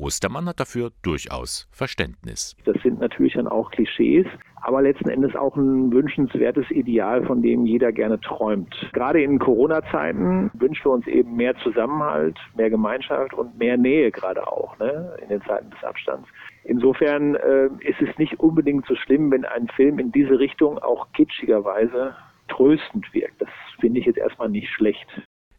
Ostermann 0.00 0.46
hat 0.46 0.60
dafür 0.60 0.90
durchaus 1.02 1.68
Verständnis. 1.70 2.56
Das 2.64 2.76
sind 2.82 3.00
natürlich 3.00 3.34
dann 3.34 3.48
auch 3.48 3.70
Klischees, 3.70 4.26
aber 4.62 4.82
letzten 4.82 5.08
Endes 5.08 5.34
auch 5.36 5.56
ein 5.56 5.92
wünschenswertes 5.92 6.70
Ideal, 6.70 7.24
von 7.24 7.42
dem 7.42 7.66
jeder 7.66 7.92
gerne 7.92 8.20
träumt. 8.20 8.74
Gerade 8.92 9.22
in 9.22 9.38
Corona-Zeiten 9.38 10.50
wünschen 10.54 10.84
wir 10.84 10.92
uns 10.92 11.06
eben 11.06 11.36
mehr 11.36 11.56
Zusammenhalt, 11.58 12.38
mehr 12.56 12.70
Gemeinschaft 12.70 13.34
und 13.34 13.58
mehr 13.58 13.76
Nähe 13.76 14.10
gerade 14.10 14.46
auch 14.46 14.78
ne, 14.78 15.16
in 15.22 15.28
den 15.28 15.42
Zeiten 15.42 15.70
des 15.70 15.82
Abstands. 15.82 16.28
Insofern 16.64 17.36
äh, 17.36 17.68
ist 17.80 18.00
es 18.00 18.16
nicht 18.18 18.38
unbedingt 18.40 18.86
so 18.86 18.94
schlimm, 18.94 19.30
wenn 19.30 19.44
ein 19.44 19.68
Film 19.68 19.98
in 19.98 20.12
diese 20.12 20.38
Richtung 20.38 20.78
auch 20.78 21.10
kitschigerweise 21.12 22.14
tröstend 22.48 23.12
wirkt. 23.14 23.40
Das 23.40 23.48
finde 23.80 24.00
ich 24.00 24.06
jetzt 24.06 24.18
erstmal 24.18 24.48
nicht 24.48 24.68
schlecht. 24.68 25.06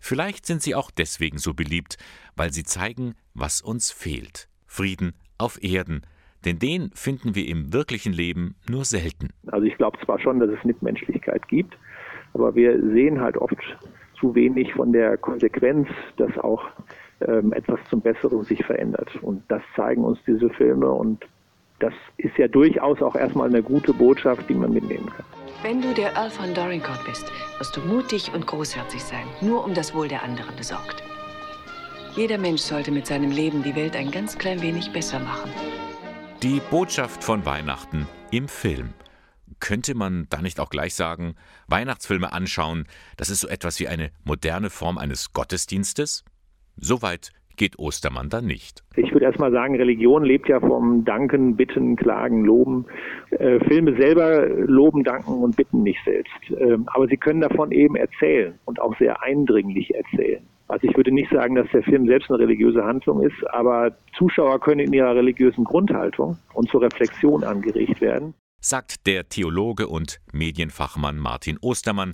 Vielleicht 0.02 0.46
sind 0.46 0.62
sie 0.62 0.76
auch 0.76 0.92
deswegen 0.92 1.38
so 1.38 1.54
beliebt, 1.54 1.98
weil 2.36 2.52
sie 2.52 2.64
zeigen, 2.64 3.14
was 3.34 3.62
uns 3.62 3.92
fehlt. 3.92 4.50
Frieden 4.66 5.14
auf 5.38 5.64
Erden, 5.64 6.02
denn 6.44 6.60
den 6.60 6.90
finden 6.94 7.36
wir 7.36 7.48
im 7.48 7.72
wirklichen 7.72 8.12
Leben 8.12 8.56
nur 8.70 8.84
selten. 8.84 9.30
Also 9.48 9.66
ich 9.66 9.78
glaube 9.78 9.98
zwar 10.04 10.20
schon, 10.20 10.40
dass 10.40 10.50
es 10.50 10.64
Mitmenschlichkeit 10.64 11.48
gibt, 11.48 11.78
aber 12.34 12.56
wir 12.56 12.80
sehen 12.94 13.22
halt 13.22 13.38
oft 13.38 13.56
zu 14.20 14.34
wenig 14.34 14.74
von 14.74 14.92
der 14.92 15.18
Konsequenz, 15.18 15.88
dass 16.18 16.36
auch 16.38 16.64
ähm, 17.28 17.54
etwas 17.54 17.80
zum 17.90 18.02
Besseren 18.02 18.44
sich 18.44 18.64
verändert. 18.66 19.10
Und 19.22 19.44
das 19.50 19.62
zeigen 19.76 20.04
uns 20.04 20.20
diese 20.26 20.50
Filme 20.50 20.92
und 20.92 21.26
das 21.80 21.94
ist 22.18 22.38
ja 22.38 22.48
durchaus 22.48 23.02
auch 23.02 23.16
erstmal 23.16 23.50
eine 23.50 23.64
gute 23.64 23.94
Botschaft, 23.94 24.48
die 24.50 24.54
man 24.54 24.74
mitnehmen 24.74 25.08
kann. 25.08 25.41
Wenn 25.64 25.80
du 25.80 25.94
der 25.94 26.16
Earl 26.16 26.32
von 26.32 26.56
Dorincourt 26.56 27.06
bist, 27.06 27.26
wirst 27.60 27.78
du 27.78 27.82
mutig 27.82 28.34
und 28.34 28.48
großherzig 28.48 29.04
sein, 29.04 29.28
nur 29.42 29.64
um 29.64 29.76
das 29.76 29.94
Wohl 29.94 30.08
der 30.08 30.24
anderen 30.24 30.56
besorgt. 30.56 31.04
Jeder 32.16 32.40
Mensch 32.40 32.62
sollte 32.62 32.90
mit 32.90 33.06
seinem 33.06 33.30
Leben 33.30 33.62
die 33.62 33.76
Welt 33.76 33.96
ein 33.96 34.10
ganz 34.10 34.40
klein 34.40 34.64
wenig 34.64 34.92
besser 34.92 35.20
machen. 35.20 35.52
Die 36.42 36.60
Botschaft 36.72 37.24
von 37.24 37.46
Weihnachten 37.46 38.08
im 38.32 38.48
Film. 38.48 38.96
Könnte 39.60 39.94
man 39.94 40.26
da 40.30 40.42
nicht 40.42 40.60
auch 40.60 40.72
gleich 40.72 40.96
sagen, 40.96 41.36
Weihnachtsfilme 41.68 42.34
anschauen, 42.34 42.88
das 43.16 43.30
ist 43.30 43.42
so 43.42 43.48
etwas 43.48 43.80
wie 43.80 43.88
eine 43.88 44.12
moderne 44.24 44.72
Form 44.72 44.98
eines 44.98 45.32
Gottesdienstes? 45.32 46.24
Soweit 46.76 47.32
geht 47.58 47.80
Ostermann 47.80 48.30
dann 48.30 48.46
nicht. 48.46 48.84
Ich 48.96 49.12
würde 49.14 49.26
erst 49.26 49.40
mal 49.40 49.52
sagen, 49.52 49.76
Religion 49.76 50.24
lebt 50.24 50.50
ja 50.50 50.60
vom 50.60 51.06
Danken, 51.06 51.56
Bitten, 51.56 51.96
Klagen, 51.96 52.44
Loben. 52.44 52.86
Äh, 53.32 53.60
Filme 53.68 53.96
selber 54.00 54.48
loben, 54.48 55.04
danken 55.04 55.44
und 55.44 55.56
bitten 55.56 55.84
nicht 55.84 56.00
selbst. 56.06 56.32
Ähm, 56.60 56.88
aber 56.88 57.08
sie 57.08 57.18
können 57.18 57.42
davon 57.42 57.72
eben 57.72 57.96
erzählen 57.96 58.58
und 58.66 58.82
auch 58.82 58.98
sehr 58.98 59.22
eindringlich 59.22 59.94
erzählen. 59.94 60.44
Also 60.68 60.88
ich 60.88 60.96
würde 60.96 61.12
nicht 61.12 61.30
sagen, 61.32 61.56
dass 61.56 61.68
der 61.74 61.84
Film 61.84 62.08
selbst 62.08 62.30
eine 62.30 62.40
religiöse 62.40 62.84
Handlung 62.84 63.22
ist, 63.22 63.36
aber 63.50 63.94
Zuschauer 64.18 64.60
können 64.62 64.80
in 64.80 64.94
ihrer 64.94 65.16
religiösen 65.16 65.66
Grundhaltung 65.66 66.38
und 66.54 66.70
zur 66.70 66.82
Reflexion 66.82 67.44
angeregt 67.44 68.00
werden. 68.00 68.34
Sagt 68.62 69.06
der 69.06 69.28
Theologe 69.28 69.88
und 69.88 70.22
Medienfachmann 70.32 71.18
Martin 71.18 71.58
Ostermann. 71.62 72.14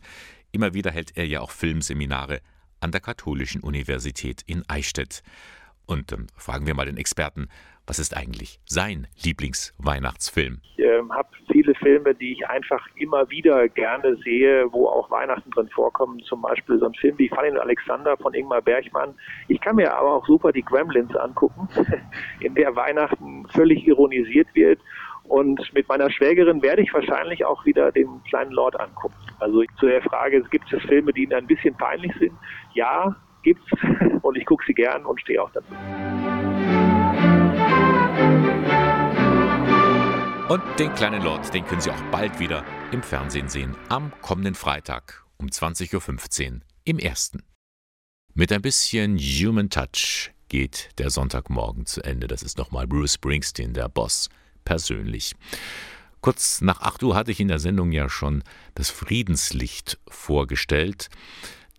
Immer 0.52 0.73
wieder 0.73 0.89
hält 0.89 1.12
er 1.15 1.26
ja 1.26 1.41
auch 1.41 1.52
Filmseminare 1.52 2.39
an 2.80 2.92
der 2.92 3.02
Katholischen 3.02 3.62
Universität 3.62 4.44
in 4.46 4.63
Eichstätt. 4.68 5.24
Und 5.86 6.12
ähm, 6.12 6.28
fragen 6.36 6.68
wir 6.68 6.76
mal 6.76 6.86
den 6.86 6.97
Experten, 6.97 7.47
was 7.88 7.99
ist 7.99 8.16
eigentlich 8.16 8.60
sein 8.66 9.08
Lieblingsweihnachtsfilm? 9.24 10.60
Ich 10.76 10.84
äh, 10.84 11.01
habe 11.10 11.30
viele 11.49 11.74
Filme, 11.76 12.14
die 12.14 12.34
ich 12.34 12.47
einfach 12.47 12.86
immer 12.95 13.30
wieder 13.30 13.70
gerne 13.70 14.18
sehe, 14.18 14.66
wo 14.74 14.88
auch 14.88 15.10
Weihnachten 15.10 15.49
drin 15.51 15.70
vorkommen. 15.70 16.20
Zum 16.20 16.41
Beispiel 16.41 16.78
so 16.80 16.88
ein 16.88 16.93
Film 16.95 17.18
wie 17.18 17.30
und 17.30 17.58
Alexander 17.58 18.18
von 18.18 18.34
Ingmar 18.34 18.62
Bergmann. 18.62 19.16
Ich 19.47 19.62
kann 19.62 19.78
mir 19.78 19.93
aber 19.93 20.16
auch 20.16 20.28
super 20.28 20.51
die 20.51 20.64
Gremlins 20.64 21.16
angucken, 21.16 21.70
in 22.41 22.56
der 22.56 22.76
Weihnachten 22.76 23.47
völlig 23.54 23.88
ironisiert 23.88 24.47
wird. 24.54 24.82
Und 25.28 25.61
mit 25.73 25.88
meiner 25.89 26.09
Schwägerin 26.09 26.61
werde 26.61 26.82
ich 26.82 26.93
wahrscheinlich 26.93 27.43
auch 27.45 27.65
wieder 27.65 27.91
den 27.91 28.07
kleinen 28.30 28.51
Lord 28.51 28.80
angucken. 28.80 29.15
Also 29.39 29.63
zu 29.80 29.88
der 29.88 30.01
Frage, 30.01 30.41
gibt 30.49 30.71
es 30.71 30.82
Filme, 30.84 31.11
die 31.13 31.23
Ihnen 31.23 31.34
ein 31.34 31.47
bisschen 31.47 31.75
peinlich 31.75 32.13
sind? 32.19 32.34
Ja, 32.73 33.15
gibt's 33.43 33.65
und 34.21 34.38
ich 34.38 34.45
gucke 34.45 34.63
sie 34.65 34.73
gern 34.73 35.05
und 35.05 35.19
stehe 35.21 35.41
auch 35.41 35.51
dazu. 35.51 35.73
Und 40.49 40.63
den 40.80 40.93
kleinen 40.93 41.21
Lord, 41.23 41.53
den 41.53 41.65
können 41.65 41.82
Sie 41.82 41.91
auch 41.91 42.01
bald 42.09 42.39
wieder 42.39 42.63
im 42.93 43.03
Fernsehen 43.03 43.49
sehen, 43.49 43.75
am 43.89 44.13
kommenden 44.21 44.55
Freitag 44.55 45.25
um 45.38 45.47
20.15 45.47 46.51
Uhr 46.53 46.61
im 46.86 46.99
ersten. 46.99 47.43
Mit 48.34 48.53
ein 48.53 48.61
bisschen 48.61 49.17
Human 49.17 49.69
Touch 49.69 50.32
geht 50.47 50.89
der 50.99 51.09
Sonntagmorgen 51.09 51.86
zu 51.86 52.01
Ende. 52.01 52.28
Das 52.28 52.43
ist 52.43 52.57
nochmal 52.57 52.88
Bruce 52.88 53.15
Springsteen, 53.15 53.73
der 53.73 53.89
Boss, 53.89 54.30
persönlich. 54.68 55.34
Kurz 56.20 56.59
nach 56.59 56.82
8 56.82 57.01
Uhr 57.03 57.15
hatte 57.15 57.32
ich 57.32 57.39
in 57.39 57.47
der 57.47 57.59
Sendung 57.59 57.93
ja 57.93 58.09
schon 58.09 58.43
das 58.76 58.89
Friedenslicht 58.89 59.97
vorgestellt. 60.09 61.09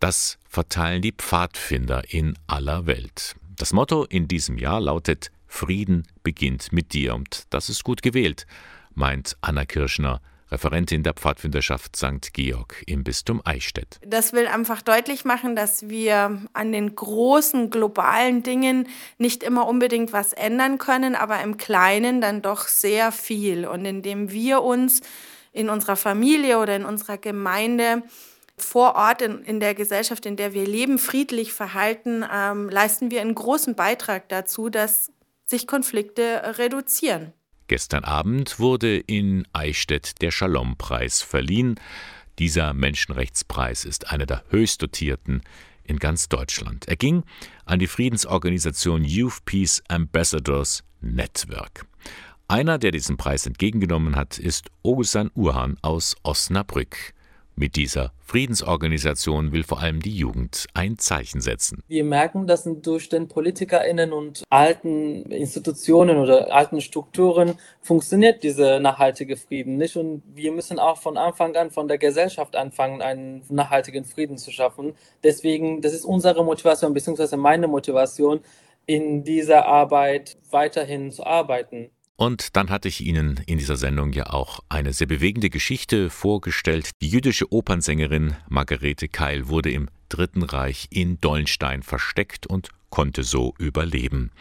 Das 0.00 0.38
verteilen 0.48 1.02
die 1.02 1.12
Pfadfinder 1.12 2.02
in 2.08 2.34
aller 2.46 2.86
Welt. 2.86 3.36
Das 3.56 3.74
Motto 3.74 4.04
in 4.04 4.26
diesem 4.26 4.56
Jahr 4.56 4.80
lautet 4.80 5.30
Frieden 5.46 6.06
beginnt 6.22 6.72
mit 6.72 6.94
dir 6.94 7.14
und 7.14 7.44
das 7.50 7.68
ist 7.68 7.84
gut 7.84 8.00
gewählt, 8.00 8.46
meint 8.94 9.36
Anna 9.42 9.66
Kirschner, 9.66 10.22
Referentin 10.50 11.02
der 11.02 11.14
Pfadfinderschaft 11.14 11.96
St. 11.96 12.32
Georg 12.32 12.82
im 12.86 13.04
Bistum 13.04 13.42
Eichstätt. 13.44 14.00
Das 14.06 14.32
will 14.32 14.46
einfach 14.46 14.82
deutlich 14.82 15.24
machen, 15.24 15.56
dass 15.56 15.88
wir 15.88 16.40
an 16.52 16.72
den 16.72 16.94
großen 16.94 17.70
globalen 17.70 18.42
Dingen 18.42 18.88
nicht 19.18 19.42
immer 19.42 19.66
unbedingt 19.66 20.12
was 20.12 20.32
ändern 20.32 20.78
können, 20.78 21.14
aber 21.14 21.40
im 21.42 21.56
Kleinen 21.56 22.20
dann 22.20 22.42
doch 22.42 22.66
sehr 22.68 23.12
viel. 23.12 23.66
Und 23.66 23.84
indem 23.84 24.30
wir 24.30 24.62
uns 24.62 25.00
in 25.52 25.68
unserer 25.70 25.96
Familie 25.96 26.58
oder 26.58 26.76
in 26.76 26.84
unserer 26.84 27.18
Gemeinde 27.18 28.02
vor 28.56 28.96
Ort 28.96 29.22
in, 29.22 29.42
in 29.44 29.60
der 29.60 29.74
Gesellschaft, 29.74 30.26
in 30.26 30.36
der 30.36 30.52
wir 30.52 30.66
leben, 30.66 30.98
friedlich 30.98 31.52
verhalten, 31.52 32.24
ähm, 32.32 32.68
leisten 32.68 33.10
wir 33.10 33.20
einen 33.20 33.34
großen 33.34 33.74
Beitrag 33.74 34.28
dazu, 34.28 34.68
dass 34.68 35.12
sich 35.46 35.66
Konflikte 35.66 36.58
reduzieren. 36.58 37.32
Gestern 37.68 38.04
Abend 38.04 38.58
wurde 38.58 38.96
in 38.96 39.46
Eichstätt 39.52 40.22
der 40.22 40.30
Shalom-Preis 40.30 41.20
verliehen. 41.20 41.78
Dieser 42.38 42.72
Menschenrechtspreis 42.72 43.84
ist 43.84 44.10
einer 44.10 44.24
der 44.24 44.42
höchst 44.48 44.80
dotierten 44.80 45.42
in 45.84 45.98
ganz 45.98 46.30
Deutschland. 46.30 46.88
Er 46.88 46.96
ging 46.96 47.24
an 47.66 47.78
die 47.78 47.86
Friedensorganisation 47.86 49.04
Youth 49.04 49.44
Peace 49.44 49.82
Ambassadors 49.88 50.82
Network. 51.02 51.84
Einer, 52.48 52.78
der 52.78 52.90
diesen 52.90 53.18
Preis 53.18 53.44
entgegengenommen 53.46 54.16
hat, 54.16 54.38
ist 54.38 54.70
Ogusan 54.82 55.30
Urhan 55.34 55.76
aus 55.82 56.16
Osnabrück. 56.22 57.12
Mit 57.60 57.74
dieser 57.74 58.12
Friedensorganisation 58.20 59.50
will 59.50 59.64
vor 59.64 59.80
allem 59.80 60.00
die 60.00 60.16
Jugend 60.16 60.66
ein 60.74 60.96
Zeichen 60.96 61.40
setzen. 61.40 61.82
Wir 61.88 62.04
merken, 62.04 62.46
dass 62.46 62.62
durch 62.82 63.08
den 63.08 63.26
PolitikerInnen 63.26 64.12
und 64.12 64.44
alten 64.48 65.22
Institutionen 65.32 66.18
oder 66.18 66.54
alten 66.54 66.80
Strukturen 66.80 67.58
funktioniert 67.80 68.44
dieser 68.44 68.78
nachhaltige 68.78 69.36
Frieden 69.36 69.76
nicht. 69.76 69.96
Und 69.96 70.22
wir 70.36 70.52
müssen 70.52 70.78
auch 70.78 70.98
von 70.98 71.16
Anfang 71.16 71.56
an 71.56 71.72
von 71.72 71.88
der 71.88 71.98
Gesellschaft 71.98 72.54
anfangen, 72.54 73.02
einen 73.02 73.42
nachhaltigen 73.48 74.04
Frieden 74.04 74.38
zu 74.38 74.52
schaffen. 74.52 74.94
Deswegen, 75.24 75.82
das 75.82 75.94
ist 75.94 76.04
unsere 76.04 76.44
Motivation, 76.44 76.94
beziehungsweise 76.94 77.36
meine 77.36 77.66
Motivation, 77.66 78.38
in 78.86 79.24
dieser 79.24 79.66
Arbeit 79.66 80.38
weiterhin 80.50 81.10
zu 81.10 81.26
arbeiten. 81.26 81.90
Und 82.20 82.56
dann 82.56 82.68
hatte 82.68 82.88
ich 82.88 83.00
Ihnen 83.00 83.40
in 83.46 83.58
dieser 83.58 83.76
Sendung 83.76 84.12
ja 84.12 84.26
auch 84.26 84.58
eine 84.68 84.92
sehr 84.92 85.06
bewegende 85.06 85.50
Geschichte 85.50 86.10
vorgestellt. 86.10 86.90
Die 87.00 87.08
jüdische 87.08 87.52
Opernsängerin 87.52 88.34
Margarete 88.48 89.06
Keil 89.06 89.46
wurde 89.46 89.70
im 89.70 89.88
Dritten 90.08 90.42
Reich 90.42 90.88
in 90.90 91.20
Dollenstein 91.20 91.84
versteckt 91.84 92.48
und 92.48 92.70
konnte 92.90 93.22
so 93.22 93.54
überleben. 93.58 94.32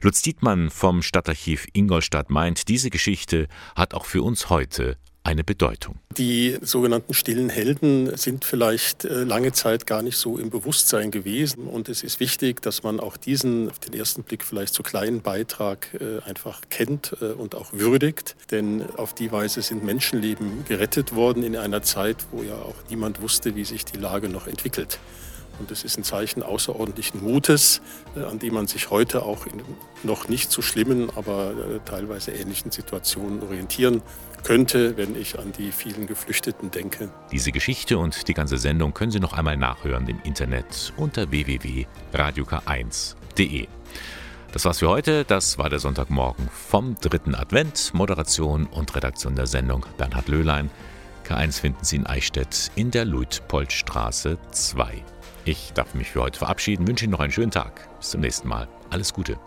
Lutz 0.00 0.22
Dietmann 0.22 0.70
vom 0.70 1.02
Stadtarchiv 1.02 1.66
Ingolstadt 1.74 2.30
meint, 2.30 2.68
diese 2.68 2.88
Geschichte 2.88 3.48
hat 3.76 3.92
auch 3.92 4.06
für 4.06 4.22
uns 4.22 4.48
heute 4.48 4.96
eine 5.28 5.44
Bedeutung. 5.44 5.96
Die 6.16 6.56
sogenannten 6.62 7.12
stillen 7.12 7.50
Helden 7.50 8.16
sind 8.16 8.46
vielleicht 8.46 9.04
äh, 9.04 9.24
lange 9.24 9.52
Zeit 9.52 9.86
gar 9.86 10.00
nicht 10.00 10.16
so 10.16 10.38
im 10.38 10.48
Bewusstsein 10.48 11.10
gewesen. 11.10 11.68
Und 11.68 11.90
es 11.90 12.02
ist 12.02 12.18
wichtig, 12.18 12.62
dass 12.62 12.82
man 12.82 12.98
auch 12.98 13.18
diesen 13.18 13.68
auf 13.68 13.78
den 13.78 13.92
ersten 13.92 14.22
Blick 14.22 14.42
vielleicht 14.42 14.72
so 14.72 14.82
kleinen 14.82 15.20
Beitrag 15.20 15.88
äh, 16.00 16.22
einfach 16.26 16.62
kennt 16.70 17.14
äh, 17.20 17.26
und 17.26 17.54
auch 17.54 17.74
würdigt. 17.74 18.36
Denn 18.50 18.82
auf 18.96 19.12
die 19.12 19.30
Weise 19.30 19.60
sind 19.60 19.84
Menschenleben 19.84 20.64
gerettet 20.66 21.14
worden 21.14 21.42
in 21.42 21.56
einer 21.56 21.82
Zeit, 21.82 22.24
wo 22.30 22.42
ja 22.42 22.54
auch 22.54 22.76
niemand 22.88 23.20
wusste, 23.20 23.54
wie 23.54 23.64
sich 23.64 23.84
die 23.84 23.98
Lage 23.98 24.30
noch 24.30 24.46
entwickelt. 24.46 24.98
Und 25.58 25.70
es 25.70 25.84
ist 25.84 25.98
ein 25.98 26.04
Zeichen 26.04 26.42
außerordentlichen 26.42 27.22
Mutes, 27.22 27.82
an 28.14 28.38
dem 28.38 28.54
man 28.54 28.66
sich 28.66 28.90
heute 28.90 29.22
auch 29.22 29.46
in 29.46 29.62
noch 30.04 30.28
nicht 30.28 30.52
so 30.52 30.62
schlimmen, 30.62 31.10
aber 31.16 31.80
teilweise 31.84 32.30
ähnlichen 32.32 32.70
Situationen 32.70 33.42
orientieren 33.42 34.02
könnte, 34.44 34.96
wenn 34.96 35.16
ich 35.16 35.38
an 35.38 35.52
die 35.52 35.72
vielen 35.72 36.06
Geflüchteten 36.06 36.70
denke. 36.70 37.10
Diese 37.32 37.52
Geschichte 37.52 37.98
und 37.98 38.28
die 38.28 38.34
ganze 38.34 38.58
Sendung 38.58 38.92
können 38.94 39.10
Sie 39.10 39.20
noch 39.20 39.32
einmal 39.32 39.56
nachhören 39.56 40.06
im 40.08 40.20
Internet 40.22 40.92
unter 40.96 41.30
www.radiok1.de. 41.30 43.68
Das 44.52 44.64
war's 44.64 44.78
für 44.78 44.88
heute. 44.88 45.24
Das 45.24 45.58
war 45.58 45.68
der 45.68 45.78
Sonntagmorgen 45.78 46.48
vom 46.48 46.96
dritten 47.00 47.34
Advent. 47.34 47.92
Moderation 47.92 48.66
und 48.66 48.94
Redaktion 48.94 49.36
der 49.36 49.46
Sendung 49.46 49.84
Bernhard 49.98 50.28
Löhlein. 50.28 50.70
K1 51.26 51.60
finden 51.60 51.84
Sie 51.84 51.96
in 51.96 52.06
Eichstätt 52.06 52.70
in 52.74 52.90
der 52.90 53.04
Luitpoldstraße 53.04 54.38
2. 54.50 55.04
Ich 55.48 55.72
darf 55.72 55.94
mich 55.94 56.10
für 56.10 56.20
heute 56.20 56.38
verabschieden, 56.38 56.86
wünsche 56.86 57.06
Ihnen 57.06 57.12
noch 57.12 57.20
einen 57.20 57.32
schönen 57.32 57.50
Tag. 57.50 57.88
Bis 58.00 58.10
zum 58.10 58.20
nächsten 58.20 58.48
Mal. 58.48 58.68
Alles 58.90 59.14
Gute. 59.14 59.38